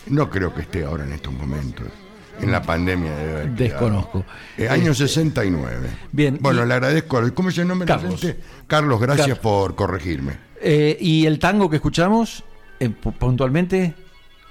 no 0.09 0.29
creo 0.31 0.53
que 0.55 0.63
esté 0.63 0.85
ahora 0.85 1.05
en 1.05 1.13
estos 1.13 1.33
momentos. 1.33 1.87
En 2.41 2.53
la 2.53 2.63
pandemia 2.63 3.11
quedado. 3.17 3.47
Desconozco. 3.57 4.25
Eh, 4.59 4.69
año 4.69 4.93
69. 4.95 5.89
Bien, 6.13 6.39
Bueno, 6.41 6.65
y- 6.65 6.69
le 6.69 6.75
agradezco. 6.75 7.21
¿Cómo 7.35 7.49
es 7.49 7.59
el 7.59 7.69
nombre? 7.69 7.87
de 7.87 7.93
Carlos. 7.93 8.27
Carlos, 8.67 9.01
gracias 9.01 9.39
por 9.39 9.75
corregirme. 9.75 10.35
Eh, 10.61 10.97
y 11.01 11.27
el 11.27 11.39
tango 11.39 11.69
que 11.71 11.77
escuchamos, 11.77 12.45
eh, 12.81 12.89
pu- 12.91 13.13
puntualmente, 13.15 13.95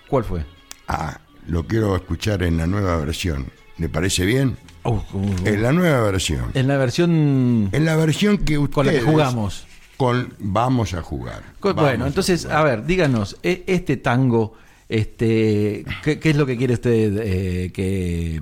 ¿cuál 0.07 0.23
fue? 0.23 0.45
Ah, 0.87 1.19
lo 1.47 1.65
quiero 1.67 1.95
escuchar 1.95 2.43
en 2.43 2.57
la 2.57 2.67
nueva 2.67 2.97
versión. 2.97 3.47
¿Le 3.77 3.89
parece 3.89 4.25
bien? 4.25 4.57
Uh, 4.83 4.89
uh, 4.91 5.01
uh. 5.13 5.35
En 5.45 5.61
la 5.61 5.71
nueva 5.71 6.01
versión. 6.01 6.51
en 6.53 6.67
la 6.67 6.77
versión 6.77 7.69
En 7.71 7.85
la 7.85 7.95
versión 7.95 8.37
que 8.37 8.57
ustedes... 8.57 8.73
con 8.75 8.85
la 8.85 8.91
que 8.93 9.01
jugamos. 9.01 9.65
Con, 9.97 10.33
vamos 10.39 10.93
a 10.93 11.01
jugar. 11.01 11.41
Vamos 11.61 11.81
bueno, 11.83 12.05
a 12.05 12.07
entonces, 12.07 12.43
jugar. 12.43 12.57
a 12.57 12.63
ver, 12.63 12.85
díganos, 12.85 13.37
e- 13.43 13.63
este 13.67 13.97
tango, 13.97 14.53
este, 14.89 15.85
¿qué, 16.03 16.19
qué 16.19 16.29
es 16.29 16.35
lo 16.35 16.45
que 16.45 16.57
quiere 16.57 16.73
usted 16.73 17.17
eh, 17.21 17.71
que 17.73 18.41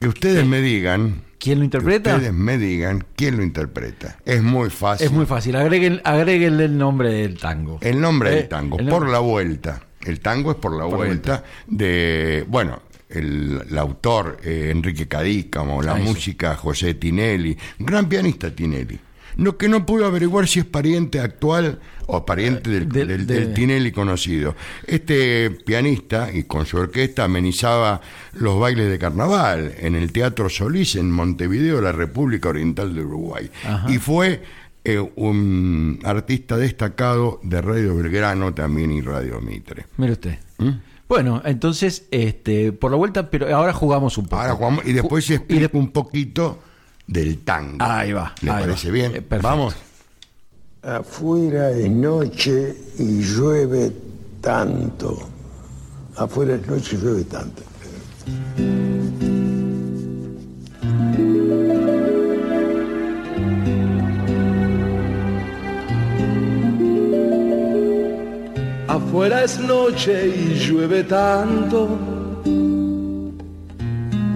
Que 0.00 0.08
ustedes 0.08 0.44
me 0.46 0.60
digan... 0.60 1.22
quién 1.38 1.58
lo 1.58 1.62
Que 1.62 1.64
interpreta? 1.66 2.14
ustedes 2.16 2.32
me 2.32 2.58
digan 2.58 3.04
quién 3.16 3.36
lo 3.36 3.42
interpreta. 3.42 4.18
Es 4.24 4.42
muy 4.42 4.70
fácil. 4.70 5.06
Es 5.06 5.12
muy 5.12 5.26
fácil, 5.26 5.56
agreguen, 5.56 6.00
agréguenle 6.04 6.64
el 6.64 6.76
nombre 6.78 7.12
del 7.12 7.38
tango. 7.38 7.78
El 7.80 8.00
nombre 8.00 8.30
Eh, 8.32 8.34
del 8.36 8.48
tango, 8.48 8.78
el 8.78 8.88
por 8.88 9.08
la 9.08 9.18
vuelta. 9.20 9.82
El 10.04 10.20
tango 10.20 10.52
es 10.52 10.56
por 10.56 10.72
la 10.76 10.84
Por 10.86 10.96
vuelta 10.98 11.44
de, 11.66 12.44
bueno, 12.48 12.82
el, 13.08 13.60
el 13.70 13.78
autor 13.78 14.38
eh, 14.44 14.70
Enrique 14.72 15.06
Cadícamo, 15.08 15.82
la 15.82 15.92
Ah, 15.92 15.96
música 15.96 16.54
José 16.56 16.94
Tinelli, 16.94 17.56
gran 17.78 18.08
pianista 18.08 18.50
Tinelli. 18.54 18.98
No, 19.38 19.56
que 19.56 19.68
no 19.68 19.86
pudo 19.86 20.04
averiguar 20.04 20.46
si 20.48 20.58
es 20.58 20.64
pariente 20.66 21.20
actual 21.20 21.78
o 22.06 22.26
pariente 22.26 22.68
del, 22.70 22.88
Del- 22.88 23.08
del- 23.08 23.26
de- 23.26 23.34
del 23.40 23.54
Tinelli 23.54 23.92
conocido. 23.92 24.54
Este 24.86 25.50
pianista 25.50 26.30
y 26.32 26.42
con 26.42 26.66
su 26.66 26.76
orquesta 26.76 27.24
amenizaba 27.24 28.00
los 28.34 28.58
bailes 28.60 28.90
de 28.90 28.98
carnaval 28.98 29.72
en 29.78 29.94
el 29.94 30.12
Teatro 30.12 30.48
Solís 30.48 30.96
en 30.96 31.10
Montevideo, 31.10 31.80
la 31.80 31.92
República 31.92 32.48
Oriental 32.50 32.94
de 32.94 33.02
Uruguay. 33.04 33.50
Ajá. 33.64 33.90
Y 33.90 33.98
fue 33.98 34.42
eh, 34.84 34.98
un 35.16 35.98
artista 36.04 36.56
destacado 36.56 37.40
de 37.42 37.60
Radio 37.62 37.94
Belgrano 37.96 38.52
también 38.54 38.90
y 38.92 39.00
Radio 39.02 39.40
Mitre. 39.40 39.86
Mire 39.98 40.12
usted. 40.12 40.38
¿Mm? 40.58 40.70
Bueno, 41.08 41.40
entonces, 41.44 42.06
este, 42.10 42.72
por 42.72 42.90
la 42.90 42.96
vuelta, 42.96 43.30
pero 43.30 43.54
ahora 43.56 43.72
jugamos 43.72 44.18
un 44.18 44.24
poco. 44.24 44.42
Ahora 44.42 44.54
jugamos 44.54 44.84
y 44.86 44.92
después 44.92 45.24
se 45.24 45.36
explica 45.36 45.68
de- 45.68 45.78
un 45.78 45.90
poquito 45.90 46.58
del 47.08 47.38
tango. 47.38 47.84
Ahí 47.84 48.12
va. 48.12 48.32
¿Le 48.42 48.50
ahí 48.52 48.62
parece 48.62 48.88
va. 48.88 48.94
bien? 48.94 49.16
Eh, 49.16 49.22
perfecto. 49.22 49.48
Vamos. 49.48 49.76
Afuera 50.82 51.70
es 51.72 51.90
noche 51.90 52.76
y 52.98 53.20
llueve 53.22 53.90
tanto. 54.40 55.18
Afuera 56.16 56.54
es 56.54 56.66
noche 56.66 56.96
y 56.96 56.98
llueve 56.98 57.24
tanto. 57.24 57.62
Afuera 68.88 69.44
es 69.44 69.58
noche 69.58 70.28
y 70.28 70.54
llueve 70.54 71.04
tanto. 71.04 71.98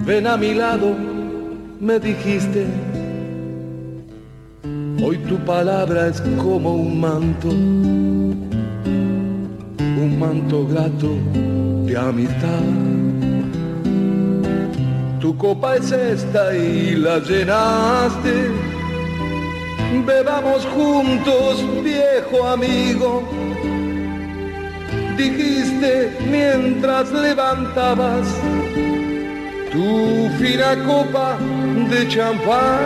Ven 0.05 0.26
a 0.26 0.37
mi 0.37 0.55
lado, 0.55 0.95
me 1.83 1.99
dijiste. 1.99 2.67
Hoy 5.05 5.19
tu 5.29 5.37
palabra 5.39 6.07
es 6.07 6.21
como 6.41 6.77
un 6.77 7.01
manto, 7.01 7.49
un 9.99 10.17
manto 10.19 10.65
grato 10.69 11.17
de 11.85 11.99
amistad. 11.99 12.62
Tu 15.21 15.37
copa 15.37 15.77
es 15.77 15.91
esta 15.91 16.57
y 16.57 16.95
la 16.95 17.19
llenaste. 17.19 18.49
Bebamos 20.07 20.65
juntos, 20.67 21.65
viejo 21.83 22.47
amigo 22.47 23.23
dijiste 25.17 26.11
mientras 26.31 27.12
levantabas 27.12 28.27
tu 29.71 30.29
fina 30.39 30.75
copa 30.87 31.39
de 31.91 32.09
champán. 32.09 32.81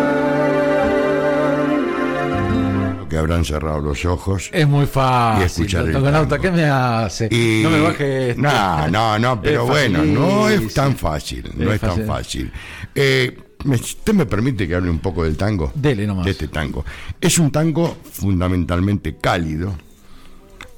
Que 3.09 3.16
habrán 3.19 3.45
cerrado 3.45 3.81
los 3.81 4.05
ojos. 4.05 4.50
Es 4.52 4.66
muy 4.66 4.87
fácil. 4.87 5.43
Y 5.43 5.47
escuchar 5.47 5.87
el. 5.88 6.40
¿qué 6.40 6.50
me 6.50 6.64
hace? 6.64 7.28
Y- 7.31 7.62
No 7.62 7.71
me 7.71 7.81
bajes. 7.81 8.37
No, 8.37 8.88
no, 8.88 9.19
no, 9.19 9.40
pero 9.40 9.62
Es 9.62 9.69
bueno, 9.69 10.05
no 10.05 10.49
es 10.49 10.75
tan 10.75 10.97
fácil. 10.97 11.50
No 11.57 11.69
Es 11.71 11.76
es, 11.76 11.81
tan 11.81 11.90
fácil. 11.90 12.07
fácil. 12.07 12.52
Eh, 12.95 13.38
¿Usted 13.64 14.12
me 14.12 14.26
permite 14.26 14.66
que 14.69 14.75
hable 14.75 14.90
un 14.90 14.99
poco 14.99 15.25
del 15.25 15.37
tango? 15.37 15.73
Dele 15.75 16.07
nomás. 16.07 16.25
De 16.25 16.33
este 16.33 16.49
tango. 16.49 16.85
Es 17.21 17.38
un 17.38 17.50
tango 17.50 17.97
fundamentalmente 18.12 19.16
cálido. 19.16 19.75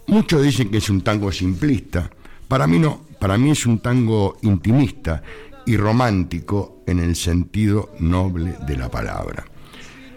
Muchos 0.07 0.43
dicen 0.43 0.71
que 0.71 0.79
es 0.79 0.88
un 0.88 1.00
tango 1.03 1.31
simplista. 1.33 2.11
Para 2.47 2.67
mí 2.67 2.79
no. 2.79 3.03
Para 3.19 3.37
mí 3.37 3.50
es 3.50 3.67
un 3.67 3.81
tango 3.81 4.37
intimista 4.43 5.23
y 5.69 5.77
romántico 5.77 6.83
en 6.87 6.99
el 6.99 7.15
sentido 7.15 7.93
noble 8.01 8.57
de 8.67 8.75
la 8.75 8.91
palabra. 8.91 9.45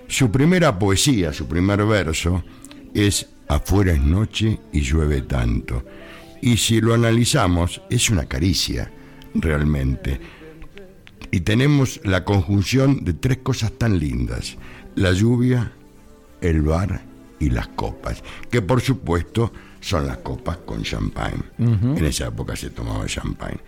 Su 0.07 0.31
primera 0.31 0.79
poesía, 0.79 1.33
su 1.33 1.45
primer 1.45 1.85
verso, 1.85 2.41
es 2.93 3.27
Afuera 3.49 3.91
es 3.91 4.01
noche 4.01 4.57
y 4.71 4.79
llueve 4.79 5.23
tanto. 5.23 5.83
Y 6.41 6.55
si 6.55 6.79
lo 6.79 6.93
analizamos, 6.93 7.81
es 7.89 8.09
una 8.09 8.23
caricia, 8.27 8.93
realmente. 9.35 10.21
Y 11.31 11.41
tenemos 11.41 11.99
la 12.05 12.23
conjunción 12.23 13.03
de 13.03 13.11
tres 13.11 13.39
cosas 13.39 13.73
tan 13.73 13.99
lindas. 13.99 14.55
La 14.95 15.11
lluvia, 15.11 15.73
el 16.39 16.61
bar 16.61 17.01
y 17.41 17.49
las 17.49 17.67
copas. 17.67 18.23
Que 18.49 18.61
por 18.61 18.79
supuesto 18.79 19.51
son 19.81 20.07
las 20.07 20.19
copas 20.19 20.59
con 20.59 20.81
champán. 20.83 21.43
En 21.57 22.05
esa 22.05 22.27
época 22.27 22.55
se 22.55 22.69
tomaba 22.69 23.05
champán. 23.05 23.59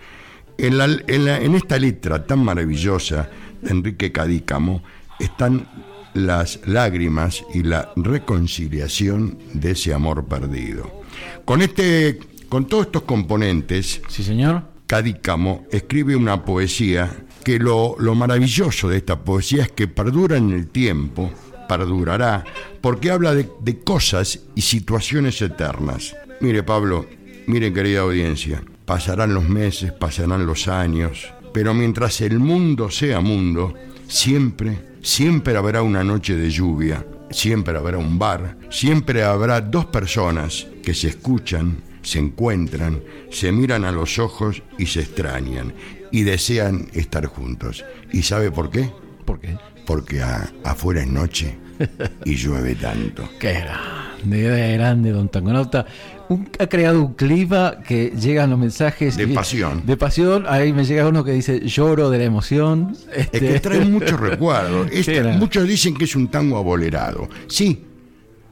En, 0.64 0.78
la- 0.78 0.86
en 1.08 1.26
la- 1.26 1.40
en 1.42 1.56
esta 1.56 1.78
letra 1.78 2.26
tan 2.26 2.44
maravillosa 2.44 3.30
de 3.62 3.70
Enrique 3.72 4.12
Cadícamo 4.12 4.82
están 5.20 5.68
las 6.14 6.60
lágrimas 6.66 7.44
y 7.54 7.64
la 7.64 7.92
reconciliación 7.96 9.38
de 9.54 9.72
ese 9.72 9.94
amor 9.94 10.26
perdido. 10.26 11.02
Con, 11.46 11.62
este, 11.62 12.20
con 12.50 12.68
todos 12.68 12.86
estos 12.88 13.04
componentes, 13.04 14.02
Sí, 14.08 14.24
señor. 14.24 14.64
Cadícamo 14.88 15.66
escribe 15.72 16.16
una 16.16 16.44
poesía 16.46 17.10
que 17.44 17.58
lo, 17.60 17.96
lo 18.00 18.16
maravilloso 18.16 18.90
de 18.90 18.98
esta 18.98 19.20
poesía 19.20 19.64
es 19.64 19.72
que 19.72 19.88
perdura 19.88 20.38
en 20.38 20.52
el 20.52 20.68
tiempo, 20.68 21.32
perdurará, 21.68 22.44
porque 22.82 23.10
habla 23.12 23.34
de, 23.34 23.50
de 23.62 23.80
cosas 23.80 24.40
y 24.56 24.62
situaciones 24.62 25.42
eternas. 25.42 26.16
Mire 26.42 26.64
Pablo, 26.64 27.06
mire 27.48 27.74
querida 27.74 28.02
audiencia, 28.02 28.62
pasarán 28.86 29.34
los 29.34 29.48
meses, 29.48 29.92
pasarán 29.92 30.46
los 30.46 30.68
años, 30.68 31.32
pero 31.54 31.74
mientras 31.74 32.22
el 32.22 32.40
mundo 32.40 32.90
sea 32.90 33.20
mundo, 33.22 33.74
siempre, 34.08 34.80
siempre 35.02 35.56
habrá 35.58 35.82
una 35.82 36.04
noche 36.04 36.36
de 36.36 36.50
lluvia, 36.50 37.06
siempre 37.32 37.78
habrá 37.78 37.98
un 37.98 38.20
bar, 38.20 38.58
siempre 38.70 39.24
habrá 39.24 39.62
dos 39.62 39.86
personas 39.86 40.68
que 40.84 40.94
se 40.94 41.10
escuchan, 41.10 41.78
se 42.02 42.20
encuentran, 42.20 43.02
se 43.32 43.52
miran 43.52 43.86
a 43.86 43.92
los 43.92 44.20
ojos 44.20 44.62
y 44.78 44.88
se 44.88 45.02
extrañan 45.02 45.74
y 46.12 46.24
desean 46.24 46.88
estar 46.94 47.26
juntos. 47.28 47.84
¿Y 48.12 48.24
sabe 48.24 48.52
por 48.52 48.70
qué? 48.70 48.92
¿Por 49.26 49.40
qué? 49.40 49.58
Porque 49.86 50.22
a- 50.22 50.52
afuera 50.64 51.02
es 51.02 51.08
noche 51.08 51.58
y 52.26 52.36
llueve 52.36 52.76
tanto. 52.76 53.30
Qué 53.40 53.54
grande, 53.54 54.74
grande, 54.74 55.12
don 55.12 55.30
Tangonauta. 55.30 55.86
Un- 56.30 56.50
ha 56.58 56.68
creado 56.68 57.02
un 57.04 57.14
clima 57.16 57.76
que 57.86 58.12
llegan 58.20 58.50
los 58.50 58.58
mensajes. 58.60 59.18
De 59.18 59.28
pasión. 59.28 59.84
De 59.86 59.98
pasión. 59.98 60.46
Ahí 60.48 60.72
me 60.74 60.86
llega 60.86 61.08
uno 61.08 61.24
que 61.24 61.32
dice 61.32 61.60
lloro 61.68 62.10
de 62.10 62.18
la 62.20 62.24
emoción. 62.24 62.96
Es 63.14 63.26
Este, 63.26 63.40
que 63.40 63.60
trae 63.60 63.82
muchos 63.86 64.20
recuerdos. 64.20 64.88
Este- 64.92 65.22
muchos 65.24 65.68
dicen 65.68 65.96
que 65.96 66.06
es 66.06 66.16
un 66.16 66.30
tango 66.30 66.58
abolerado. 66.58 67.28
Sí, 67.48 67.84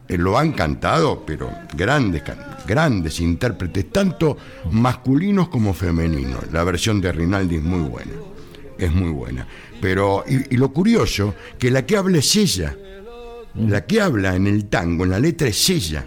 eh, 0.09 0.17
lo 0.17 0.37
han 0.37 0.51
cantado, 0.51 1.23
pero 1.25 1.49
grandes, 1.75 2.23
grandes 2.67 3.19
intérpretes, 3.21 3.89
tanto 3.91 4.37
masculinos 4.69 5.47
como 5.47 5.73
femeninos. 5.73 6.51
La 6.51 6.63
versión 6.65 6.99
de 6.99 7.11
Rinaldi 7.13 7.55
es 7.55 7.63
muy 7.63 7.87
buena. 7.89 8.11
Es 8.77 8.91
muy 8.91 9.11
buena. 9.11 9.47
Pero, 9.79 10.23
y, 10.27 10.55
y 10.55 10.57
lo 10.57 10.73
curioso, 10.73 11.33
que 11.57 11.71
la 11.71 11.85
que 11.85 11.95
habla 11.97 12.17
es 12.17 12.35
ella. 12.35 12.75
La 13.55 13.85
que 13.85 13.99
habla 14.01 14.35
en 14.35 14.47
el 14.47 14.65
tango, 14.65 15.03
en 15.03 15.09
la 15.11 15.19
letra 15.19 15.47
es 15.47 15.69
ella. 15.69 16.05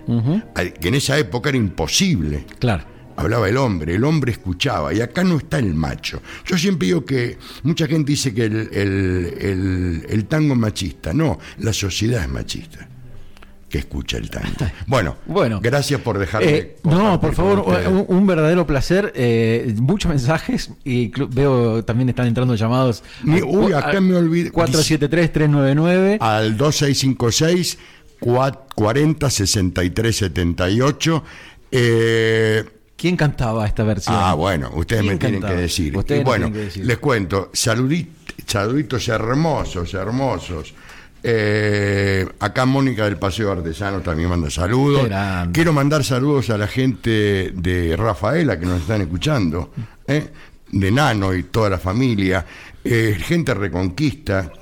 Que 0.80 0.88
en 0.88 0.94
esa 0.94 1.18
época 1.18 1.50
era 1.50 1.58
imposible 1.58 2.46
Claro. 2.58 2.84
hablaba 3.16 3.48
el 3.48 3.56
hombre, 3.58 3.94
el 3.94 4.04
hombre 4.04 4.32
escuchaba, 4.32 4.92
y 4.94 5.00
acá 5.00 5.22
no 5.24 5.36
está 5.36 5.58
el 5.58 5.74
macho. 5.74 6.20
Yo 6.46 6.56
siempre 6.58 6.86
digo 6.86 7.04
que 7.04 7.36
mucha 7.62 7.86
gente 7.86 8.12
dice 8.12 8.32
que 8.34 8.44
el, 8.46 8.68
el- 8.72 9.34
el- 9.40 10.06
el 10.08 10.24
tango 10.24 10.54
es 10.54 10.58
machista. 10.60 11.12
No, 11.12 11.38
la 11.58 11.72
sociedad 11.72 12.22
es 12.22 12.28
machista 12.28 12.88
que 13.74 13.78
escucha 13.80 14.18
el 14.18 14.30
tango. 14.30 14.46
Bueno, 14.86 15.16
Bueno. 15.26 15.58
gracias 15.60 16.00
por 16.00 16.16
dejarme. 16.16 16.48
Eh, 16.48 16.76
no, 16.84 17.20
por 17.20 17.34
favor, 17.34 17.58
un, 17.88 18.04
un 18.06 18.24
verdadero 18.24 18.64
placer. 18.64 19.12
eh, 19.16 19.74
muchos 19.78 20.08
mensajes 20.10 20.70
y 20.84 21.10
veo 21.30 21.84
también 21.84 22.08
están 22.08 22.28
entrando 22.28 22.54
llamados. 22.54 23.02
Ni- 23.24 23.42
uy, 23.42 23.72
acá 23.72 24.00
me 24.00 24.14
olvidé. 24.14 24.52
473-399. 24.52 26.18
Al 26.20 26.56
2656 26.56 27.78
cua- 28.20 28.60
40 28.76 29.28
63 29.28 30.16
78. 30.16 31.24
Eh, 31.72 32.64
¿Quién 32.96 33.16
cantaba 33.16 33.66
esta 33.66 33.82
versión? 33.82 34.14
Ah, 34.16 34.34
bueno, 34.34 34.70
ustedes 34.76 35.02
¿Quién 35.02 35.14
me 35.14 35.18
tienen 35.18 35.40
cantaba? 35.40 35.56
que 35.56 35.62
decir. 35.62 35.96
Ustedes 35.96 36.20
Y 36.20 36.24
bueno, 36.24 36.44
tienen 36.46 36.60
que 36.60 36.64
decir. 36.66 36.86
les 36.86 36.98
cuento, 36.98 37.50
saludit- 37.52 38.06
saluditos 38.46 39.08
hermosos, 39.08 39.92
hermosos. 39.94 40.72
Eh, 41.26 42.28
acá 42.38 42.66
Mónica 42.66 43.04
del 43.04 43.16
Paseo 43.16 43.50
Artesano 43.50 44.02
también 44.02 44.28
manda 44.28 44.50
saludos. 44.50 45.08
Quiero 45.52 45.72
mandar 45.72 46.04
saludos 46.04 46.50
a 46.50 46.58
la 46.58 46.66
gente 46.66 47.50
de 47.54 47.96
Rafaela 47.96 48.60
que 48.60 48.66
nos 48.66 48.82
están 48.82 49.00
escuchando, 49.00 49.70
¿eh? 50.06 50.28
de 50.70 50.90
Nano 50.90 51.32
y 51.32 51.44
toda 51.44 51.70
la 51.70 51.78
familia, 51.78 52.44
eh, 52.84 53.16
gente 53.18 53.54
reconquista. 53.54 54.52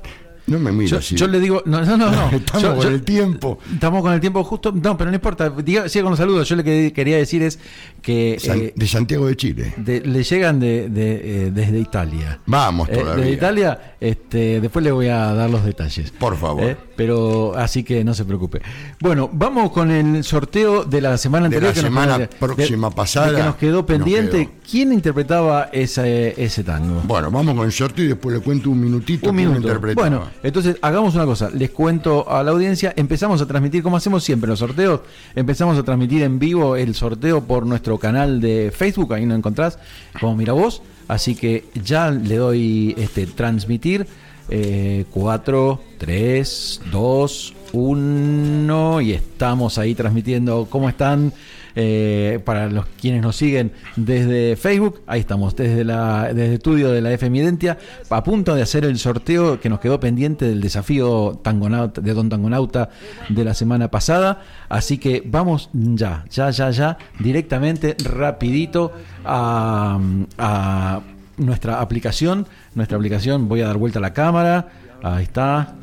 No 0.45 0.59
me 0.59 0.71
mira 0.73 0.89
Yo, 0.91 0.97
así. 0.97 1.15
yo 1.15 1.27
le 1.27 1.39
digo, 1.39 1.63
no, 1.65 1.85
no, 1.85 1.95
no, 1.95 2.11
no. 2.11 2.29
Estamos 2.35 2.61
Yo- 2.61 2.73
con 2.75 2.83
yo- 2.83 2.89
el 2.89 3.03
tiempo. 3.03 3.59
Estamos 3.73 4.01
con 4.01 4.11
el 4.13 4.19
tiempo 4.19 4.43
justo. 4.43 4.73
No, 4.73 4.97
pero 4.97 5.09
no 5.09 5.15
importa. 5.15 5.49
Diga, 5.49 5.87
siga 5.87 6.03
con 6.03 6.11
los 6.11 6.19
saludos. 6.19 6.49
Yo 6.49 6.55
le 6.57 6.63
que- 6.63 6.91
quería 6.93 7.15
decir 7.17 7.41
es 7.43 7.59
que 8.01 8.37
San- 8.39 8.59
eh, 8.59 8.73
de 8.75 8.87
Santiago 8.87 9.25
de 9.27 9.37
Chile. 9.37 9.73
de- 9.77 10.01
le 10.01 10.23
llegan 10.23 10.59
de, 10.59 10.89
de, 10.89 11.45
eh, 11.47 11.51
desde 11.51 11.79
Italia. 11.79 12.39
Vamos 12.45 12.89
Eh, 12.89 12.93
todavía. 12.97 13.23
desde 13.23 13.31
Italia, 13.37 13.95
este, 14.01 14.59
después 14.59 14.83
le 14.83 14.91
voy 14.91 15.07
a 15.07 15.33
dar 15.33 15.49
los 15.49 15.63
detalles. 15.63 16.11
Por 16.11 16.35
favor. 16.37 16.77
Pero 16.95 17.55
así 17.55 17.83
que 17.83 18.03
no 18.03 18.13
se 18.13 18.23
preocupe. 18.23 18.61
Bueno, 18.99 19.29
vamos 19.33 19.71
con 19.71 19.89
el 19.89 20.23
sorteo 20.23 20.83
de 20.83 21.01
la 21.01 21.17
semana 21.17 21.49
De 21.49 21.55
anterior. 21.55 21.69
la 21.69 21.73
que 21.73 21.81
nos 21.81 21.89
semana 21.89 22.17
quedó- 22.27 22.39
próxima 22.39 22.89
de- 22.89 22.95
pasada 22.95 23.31
de 23.31 23.37
que 23.37 23.43
nos 23.43 23.55
quedó 23.55 23.77
nos 23.77 23.85
pendiente. 23.85 24.37
quedó. 24.47 24.51
¿Quién 24.69 24.93
interpretaba 24.93 25.69
ese, 25.71 26.41
ese 26.41 26.63
tango? 26.63 27.01
Bueno, 27.05 27.31
vamos 27.31 27.55
con 27.55 27.65
el 27.65 27.71
sorteo 27.71 28.05
y 28.05 28.07
después 28.09 28.35
le 28.37 28.41
cuento 28.43 28.69
un 28.69 28.79
minutito 28.79 29.29
Un 29.29 29.35
minuto. 29.35 29.57
interpretaba. 29.59 30.07
Bueno, 30.07 30.27
entonces 30.43 30.77
hagamos 30.81 31.15
una 31.15 31.25
cosa. 31.25 31.49
Les 31.49 31.71
cuento 31.71 32.29
a 32.29 32.43
la 32.43 32.51
audiencia. 32.51 32.93
Empezamos 32.95 33.41
a 33.41 33.47
transmitir, 33.47 33.81
como 33.81 33.97
hacemos 33.97 34.23
siempre 34.23 34.47
los 34.47 34.59
sorteos, 34.59 35.01
empezamos 35.35 35.77
a 35.77 35.83
transmitir 35.83 36.21
en 36.21 36.37
vivo 36.37 36.75
el 36.75 36.93
sorteo 36.95 37.43
por 37.43 37.65
nuestro 37.65 37.97
canal 37.97 38.39
de 38.39 38.71
Facebook. 38.75 39.13
Ahí 39.13 39.25
nos 39.25 39.37
encontrás 39.37 39.79
como 40.19 40.35
Mira 40.35 40.53
Vos. 40.53 40.81
Así 41.07 41.35
que 41.35 41.65
ya 41.83 42.11
le 42.11 42.37
doy 42.37 42.95
este 42.97 43.25
transmitir. 43.27 44.07
4, 44.47 45.81
3, 45.97 46.81
2, 46.91 47.53
1 47.73 49.01
y 49.01 49.13
estamos 49.13 49.77
ahí 49.77 49.95
transmitiendo 49.95 50.67
cómo 50.69 50.89
están 50.89 51.33
Eh, 51.75 52.39
para 52.45 52.69
los 52.69 52.85
quienes 52.85 53.23
nos 53.23 53.35
siguen 53.35 53.71
desde 53.95 54.55
Facebook, 54.55 55.01
ahí 55.07 55.21
estamos, 55.21 55.55
desde, 55.55 55.83
la, 55.83 56.27
desde 56.27 56.45
el 56.45 56.53
estudio 56.53 56.91
de 56.91 57.01
la 57.01 57.11
FM 57.13 57.39
Identia, 57.39 57.79
a 58.11 58.23
punto 58.23 58.53
de 58.53 58.61
hacer 58.61 58.85
el 58.85 58.99
sorteo 58.99 59.59
que 59.59 59.69
nos 59.69 59.79
quedó 59.79 59.99
pendiente 59.99 60.45
del 60.45 60.61
desafío 60.61 61.39
tangonauta, 61.41 61.99
de 61.99 62.13
Don 62.13 62.29
Tangonauta 62.29 62.89
de 63.27 63.43
la 63.43 63.55
semana 63.55 63.89
pasada. 63.89 64.43
Así 64.69 64.99
que 64.99 65.23
vamos 65.25 65.71
ya, 65.73 66.25
ya, 66.29 66.51
ya, 66.51 66.69
ya, 66.69 66.97
directamente, 67.19 67.95
rapidito 68.03 68.91
a, 69.25 69.99
a 70.37 71.01
nuestra 71.37 71.81
aplicación. 71.81 72.47
Nuestra 72.75 72.97
aplicación, 72.97 73.47
voy 73.47 73.61
a 73.61 73.67
dar 73.67 73.77
vuelta 73.77 73.99
a 73.99 74.01
la 74.01 74.13
cámara. 74.13 74.67
Ahí 75.01 75.23
está. 75.23 75.75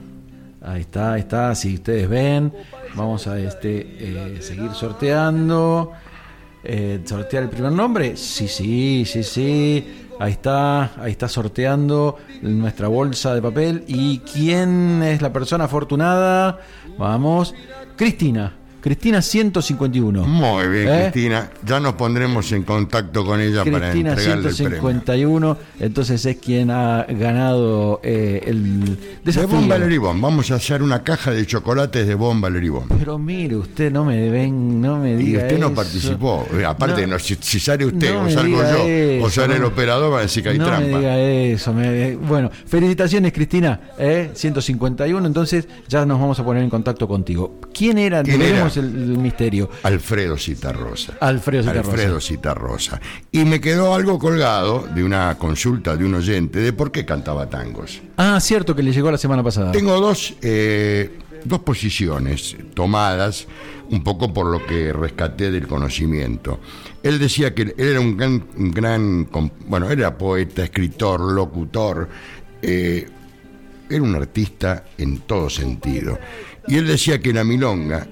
Ahí 0.63 0.83
está, 0.83 1.15
ahí 1.15 1.21
está. 1.21 1.55
Si 1.55 1.75
ustedes 1.75 2.09
ven, 2.09 2.53
vamos 2.95 3.27
a 3.27 3.39
este 3.39 3.81
eh, 3.99 4.43
seguir 4.43 4.73
sorteando. 4.73 5.93
Eh, 6.63 7.01
¿Sortear 7.05 7.45
el 7.45 7.49
primer 7.49 7.73
nombre? 7.73 8.17
Sí, 8.17 8.47
sí, 8.47 9.05
sí, 9.07 9.23
sí. 9.23 10.07
Ahí 10.19 10.33
está, 10.33 11.01
ahí 11.01 11.13
está 11.13 11.29
sorteando 11.29 12.19
nuestra 12.43 12.89
bolsa 12.89 13.35
de 13.35 13.41
papel. 13.41 13.85
¿Y 13.87 14.19
quién 14.19 15.03
es 15.03 15.23
la 15.23 15.33
persona 15.33 15.65
afortunada? 15.65 16.61
Vamos. 16.99 17.55
Cristina. 17.97 18.60
Cristina 18.81 19.21
151. 19.23 20.25
Muy 20.25 20.69
bien, 20.69 20.89
¿Eh? 20.89 21.11
Cristina. 21.13 21.51
Ya 21.67 21.81
nos 21.81 21.95
pondremos 21.95 22.51
en 22.53 22.63
contacto 22.63 23.25
con 23.25 23.41
ella 23.41 23.65
para 23.65 23.91
Cristina 23.91 24.11
entregarle 24.11 24.49
el 24.49 24.55
premio. 24.55 24.71
151, 24.81 25.59
entonces 25.81 26.25
es 26.27 26.37
quien 26.39 26.71
ha 26.71 27.05
ganado 27.09 28.01
eh, 28.03 28.43
el 28.47 28.85
De 28.85 28.97
desafío. 29.25 29.49
Bomba 29.49 29.79
Leribón. 29.79 30.21
Vamos 30.21 30.51
a 30.51 30.55
hacer 30.55 30.83
una 30.83 31.03
caja 31.03 31.31
de 31.31 31.47
chocolates 31.47 32.07
de 32.07 32.15
Bomba 32.15 32.49
Leribón. 32.51 32.85
Pero 32.99 33.19
mire, 33.19 33.57
usted 33.57 33.93
no 33.93 34.05
me 34.05 34.31
ven, 34.31 34.81
no 34.81 34.99
me 34.99 35.13
Y 35.13 35.17
diga 35.17 35.43
usted 35.43 35.59
no 35.59 35.67
eso. 35.67 35.75
participó. 35.75 36.47
Eh, 36.59 36.65
Aparte, 36.65 37.03
No. 37.07 37.15
no, 37.15 37.19
si, 37.19 37.37
si 37.41 37.61
sale 37.61 37.85
usted 37.85 38.13
No 38.15 38.25
o 38.25 38.31
salgo 38.31 38.63
yo 38.63 39.25
o 39.25 39.31
sale 39.31 39.55
el 39.57 39.61
no. 39.63 39.69
operador, 39.69 40.11
van 40.11 40.21
a 40.21 40.23
decir 40.23 40.43
que 40.43 40.51
hay 40.51 40.59
no 40.59 40.65
trampa. 40.67 40.87
me 40.89 40.99
diga 40.99 41.19
eso. 41.21 41.73
me- 41.75 42.17
bueno, 42.17 42.51
felicitaciones 42.67 43.33
Cristina, 43.33 43.81
¿eh? 43.99 44.31
151, 44.35 45.27
entonces 45.27 45.69
ya 45.89 46.07
nos 46.07 46.19
vamos 46.21 46.39
a 46.41 46.45
poner 46.45 46.63
en 46.63 46.71
contacto 46.71 47.07
contigo. 47.09 47.59
¿Quién 47.75 47.99
era? 47.99 48.23
¿Quién 48.23 48.39
Tenemos 48.41 48.70
El, 48.77 48.87
el 48.87 49.19
misterio. 49.19 49.71
Alfredo 49.83 50.37
Citarrosa. 50.37 51.15
Alfredo 51.21 51.63
Citarrosa. 51.63 51.91
Alfredo 51.91 52.21
Citarrosa. 52.21 53.01
Y 53.33 53.45
me 53.45 53.61
quedó 53.61 53.95
algo 53.95 54.19
colgado 54.19 54.87
de 54.95 55.05
una 55.05 55.37
consulta 55.39 55.97
de 55.97 56.05
un 56.05 56.15
oyente 56.15 56.61
de 56.61 56.73
por 56.73 56.93
qué 56.93 57.05
cantaba 57.05 57.49
tangos. 57.49 58.01
Ah, 58.17 58.39
cierto 58.41 58.75
que 58.75 58.83
le 58.83 58.93
llegó 58.93 59.11
la 59.11 59.19
semana 59.19 59.43
pasada. 59.43 59.73
Tengo 59.73 60.01
dos, 60.01 60.35
eh, 60.43 61.19
dos 61.45 61.61
posiciones 61.61 62.57
tomadas 62.75 63.47
un 63.91 64.05
poco 64.05 64.33
por 64.33 64.47
lo 64.47 64.65
que 64.65 64.93
rescaté 64.93 65.51
del 65.51 65.67
conocimiento. 65.67 66.61
Él 67.03 67.19
decía 67.19 67.55
que 67.55 67.63
él 67.63 67.75
era 67.77 68.01
un 68.01 68.17
gran, 68.17 68.47
un 68.57 68.71
gran 68.71 69.29
bueno, 69.67 69.91
era 69.91 70.17
poeta, 70.17 70.63
escritor, 70.63 71.21
locutor, 71.21 72.09
eh, 72.63 73.09
era 73.89 74.03
un 74.03 74.15
artista 74.15 74.85
en 74.97 75.19
todo 75.21 75.51
sentido. 75.51 76.19
Y 76.69 76.77
él 76.77 76.87
decía 76.87 77.21
que 77.21 77.33
la 77.33 77.43
milonga 77.43 78.07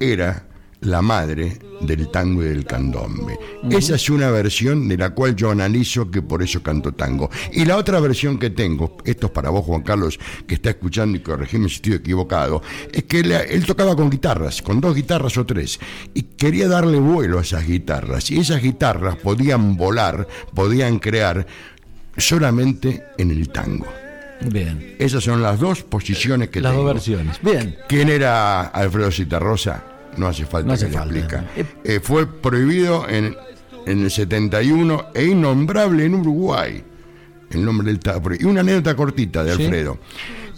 era 0.00 0.46
la 0.80 1.02
madre 1.02 1.58
del 1.80 2.10
tango 2.10 2.42
y 2.42 2.48
del 2.48 2.64
candombe. 2.64 3.38
Esa 3.70 3.96
es 3.96 4.08
una 4.08 4.30
versión 4.30 4.88
de 4.88 4.96
la 4.96 5.10
cual 5.10 5.34
yo 5.34 5.50
analizo 5.50 6.10
que 6.10 6.22
por 6.22 6.42
eso 6.42 6.62
canto 6.62 6.92
tango. 6.92 7.30
Y 7.52 7.64
la 7.64 7.76
otra 7.76 8.00
versión 8.00 8.38
que 8.38 8.50
tengo, 8.50 8.96
esto 9.04 9.26
es 9.26 9.32
para 9.32 9.50
vos 9.50 9.64
Juan 9.64 9.82
Carlos, 9.82 10.18
que 10.46 10.54
está 10.54 10.70
escuchando 10.70 11.16
y 11.16 11.20
corregime 11.20 11.68
si 11.68 11.76
estoy 11.76 11.94
equivocado, 11.94 12.62
es 12.92 13.04
que 13.04 13.20
él, 13.20 13.32
él 13.32 13.66
tocaba 13.66 13.96
con 13.96 14.10
guitarras, 14.10 14.62
con 14.62 14.80
dos 14.80 14.94
guitarras 14.94 15.36
o 15.38 15.46
tres, 15.46 15.78
y 16.14 16.22
quería 16.22 16.68
darle 16.68 16.98
vuelo 16.98 17.38
a 17.38 17.42
esas 17.42 17.66
guitarras. 17.66 18.30
Y 18.30 18.38
esas 18.38 18.62
guitarras 18.62 19.16
podían 19.16 19.76
volar, 19.76 20.26
podían 20.54 20.98
crear 20.98 21.46
solamente 22.16 23.04
en 23.18 23.30
el 23.30 23.48
tango. 23.48 24.05
Bien. 24.50 24.96
Esas 24.98 25.24
son 25.24 25.42
las 25.42 25.58
dos 25.58 25.82
posiciones 25.82 26.48
que 26.50 26.60
Las 26.60 26.72
tengo. 26.72 26.84
dos 26.84 26.94
versiones. 26.94 27.38
Bien. 27.42 27.76
¿Quién 27.88 28.08
era 28.08 28.62
Alfredo 28.62 29.10
Citarrosa? 29.10 29.82
No 30.16 30.26
hace 30.28 30.46
falta 30.46 30.68
No 30.68 30.72
hace 30.74 30.86
que 30.86 30.92
le 30.92 30.98
falta. 30.98 31.18
explica. 31.18 31.44
Eh, 31.56 31.66
Eh, 31.84 32.00
fue 32.02 32.26
prohibido 32.26 33.08
en, 33.08 33.36
en 33.86 34.02
el 34.04 34.10
71 34.10 35.06
e 35.14 35.24
innombrable 35.26 36.04
en 36.04 36.14
Uruguay. 36.14 36.82
El 37.50 37.64
nombre 37.64 37.92
del. 37.92 38.00
Y 38.40 38.44
una 38.44 38.60
anécdota 38.60 38.94
cortita 38.96 39.44
de 39.44 39.54
Sí. 39.56 39.62
Alfredo. 39.64 39.98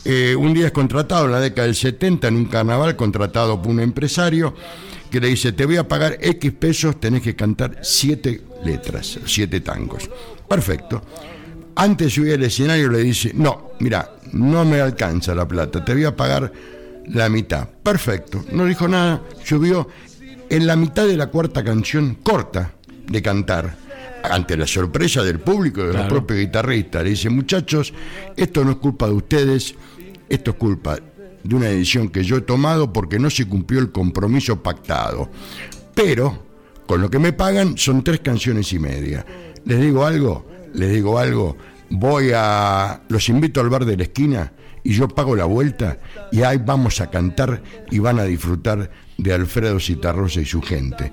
Eh, 0.04 0.34
un 0.36 0.54
día 0.54 0.66
es 0.66 0.72
contratado 0.72 1.26
en 1.26 1.32
la 1.32 1.40
década 1.40 1.66
del 1.66 1.74
70 1.74 2.28
en 2.28 2.36
un 2.36 2.44
carnaval, 2.46 2.96
contratado 2.96 3.60
por 3.60 3.70
un 3.72 3.80
empresario 3.80 4.54
que 5.10 5.20
le 5.20 5.28
dice, 5.28 5.52
te 5.52 5.66
voy 5.66 5.76
a 5.76 5.86
pagar 5.88 6.18
X 6.20 6.52
pesos, 6.52 7.00
tenés 7.00 7.22
que 7.22 7.34
cantar 7.34 7.78
siete 7.82 8.42
letras, 8.64 9.18
siete 9.26 9.60
tangos. 9.60 10.08
Perfecto. 10.48 11.02
Antes 11.80 12.08
de 12.08 12.10
subir 12.10 12.34
al 12.34 12.42
escenario 12.42 12.88
le 12.88 12.98
dice, 12.98 13.30
no, 13.34 13.70
mira, 13.78 14.16
no 14.32 14.64
me 14.64 14.80
alcanza 14.80 15.32
la 15.34 15.46
plata, 15.46 15.84
te 15.84 15.92
voy 15.94 16.04
a 16.04 16.16
pagar 16.16 16.52
la 17.06 17.28
mitad. 17.28 17.68
Perfecto. 17.68 18.44
No 18.52 18.64
dijo 18.64 18.88
nada, 18.88 19.22
subió 19.44 19.88
en 20.50 20.66
la 20.66 20.74
mitad 20.74 21.06
de 21.06 21.16
la 21.16 21.28
cuarta 21.28 21.62
canción, 21.62 22.16
corta 22.22 22.72
de 23.06 23.22
cantar, 23.22 23.76
ante 24.24 24.56
la 24.56 24.66
sorpresa 24.66 25.22
del 25.22 25.38
público 25.38 25.80
y 25.80 25.84
de 25.84 25.88
los 25.88 25.96
Claro. 26.02 26.08
propios 26.16 26.40
guitarristas. 26.40 27.04
Le 27.04 27.10
dice, 27.10 27.30
muchachos, 27.30 27.94
esto 28.36 28.64
no 28.64 28.72
es 28.72 28.76
culpa 28.78 29.06
de 29.06 29.12
ustedes, 29.12 29.74
esto 30.28 30.50
es 30.50 30.56
culpa 30.56 30.98
de 31.44 31.54
una 31.54 31.66
decisión 31.66 32.08
que 32.08 32.24
yo 32.24 32.38
he 32.38 32.40
tomado 32.40 32.92
porque 32.92 33.20
no 33.20 33.30
se 33.30 33.46
cumplió 33.46 33.78
el 33.80 33.92
compromiso 33.92 34.60
pactado. 34.60 35.30
Pero, 35.94 36.42
con 36.86 37.00
lo 37.00 37.08
que 37.08 37.20
me 37.20 37.32
pagan, 37.32 37.78
son 37.78 38.02
tres 38.02 38.18
canciones 38.20 38.72
y 38.72 38.80
media. 38.80 39.24
Les 39.64 39.80
digo 39.80 40.04
algo, 40.04 40.44
les 40.78 40.92
digo 40.92 41.18
algo, 41.18 41.56
voy 41.90 42.30
a... 42.34 43.02
Los 43.08 43.28
invito 43.28 43.60
al 43.60 43.68
bar 43.68 43.84
de 43.84 43.96
la 43.96 44.04
esquina 44.04 44.52
y 44.84 44.92
yo 44.94 45.08
pago 45.08 45.34
la 45.36 45.44
vuelta 45.44 45.98
y 46.32 46.42
ahí 46.42 46.58
vamos 46.64 47.00
a 47.00 47.10
cantar 47.10 47.62
y 47.90 47.98
van 47.98 48.18
a 48.18 48.24
disfrutar 48.24 48.90
de 49.16 49.32
Alfredo 49.32 49.78
Citarrosa 49.80 50.40
y 50.40 50.44
su 50.46 50.62
gente. 50.62 51.12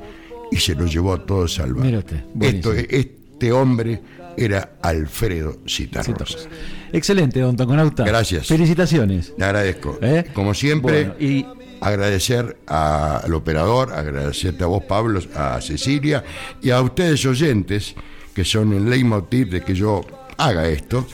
Y 0.52 0.58
se 0.58 0.76
lo 0.76 0.86
llevó 0.86 1.14
a 1.14 1.26
todos 1.26 1.60
al 1.60 1.74
bar. 1.74 2.06
Esto, 2.42 2.74
este 2.74 3.52
hombre 3.52 4.02
era 4.38 4.74
Alfredo 4.82 5.58
Citarrosa. 5.68 6.12
Citarrosa. 6.12 6.50
Excelente, 6.94 7.40
don 7.40 7.56
Taconauta. 7.56 8.04
Gracias. 8.06 8.48
Felicitaciones. 8.48 9.34
Le 9.38 9.46
agradezco. 9.46 9.98
¿Eh? 10.02 10.26
Como 10.34 10.54
siempre, 10.54 11.06
Bueno, 11.10 11.16
y- 11.20 11.46
agradecer 11.82 12.58
a- 12.68 13.18
al 13.18 13.34
operador, 13.34 13.94
agradecerte 13.94 14.64
a 14.64 14.68
vos, 14.68 14.84
Pablo, 14.86 15.20
a 15.36 15.60
Cecilia 15.62 16.24
y 16.62 16.70
a 16.70 16.82
ustedes 16.82 17.26
oyentes, 17.26 17.96
que 18.36 18.44
son 18.44 18.74
el 18.74 18.88
leitmotiv 18.90 19.50
de 19.50 19.62
que 19.62 19.74
yo 19.74 20.06
haga 20.38 20.68
esto, 20.68 21.08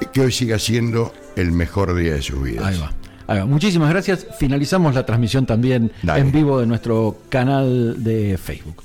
y 0.00 0.06
que 0.06 0.20
hoy 0.20 0.30
siga 0.30 0.58
siendo 0.58 1.12
el 1.34 1.50
mejor 1.50 1.94
día 1.96 2.14
de 2.14 2.22
sus 2.22 2.40
vidas. 2.42 2.66
Ahí 2.66 2.78
va. 2.78 2.92
Ahí 3.26 3.38
va. 3.38 3.46
Muchísimas 3.46 3.88
gracias. 3.88 4.26
Finalizamos 4.38 4.94
la 4.94 5.06
transmisión 5.06 5.46
también 5.46 5.90
Dale. 6.02 6.20
en 6.20 6.32
vivo 6.32 6.60
de 6.60 6.66
nuestro 6.66 7.16
canal 7.30 8.04
de 8.04 8.36
Facebook. 8.36 8.84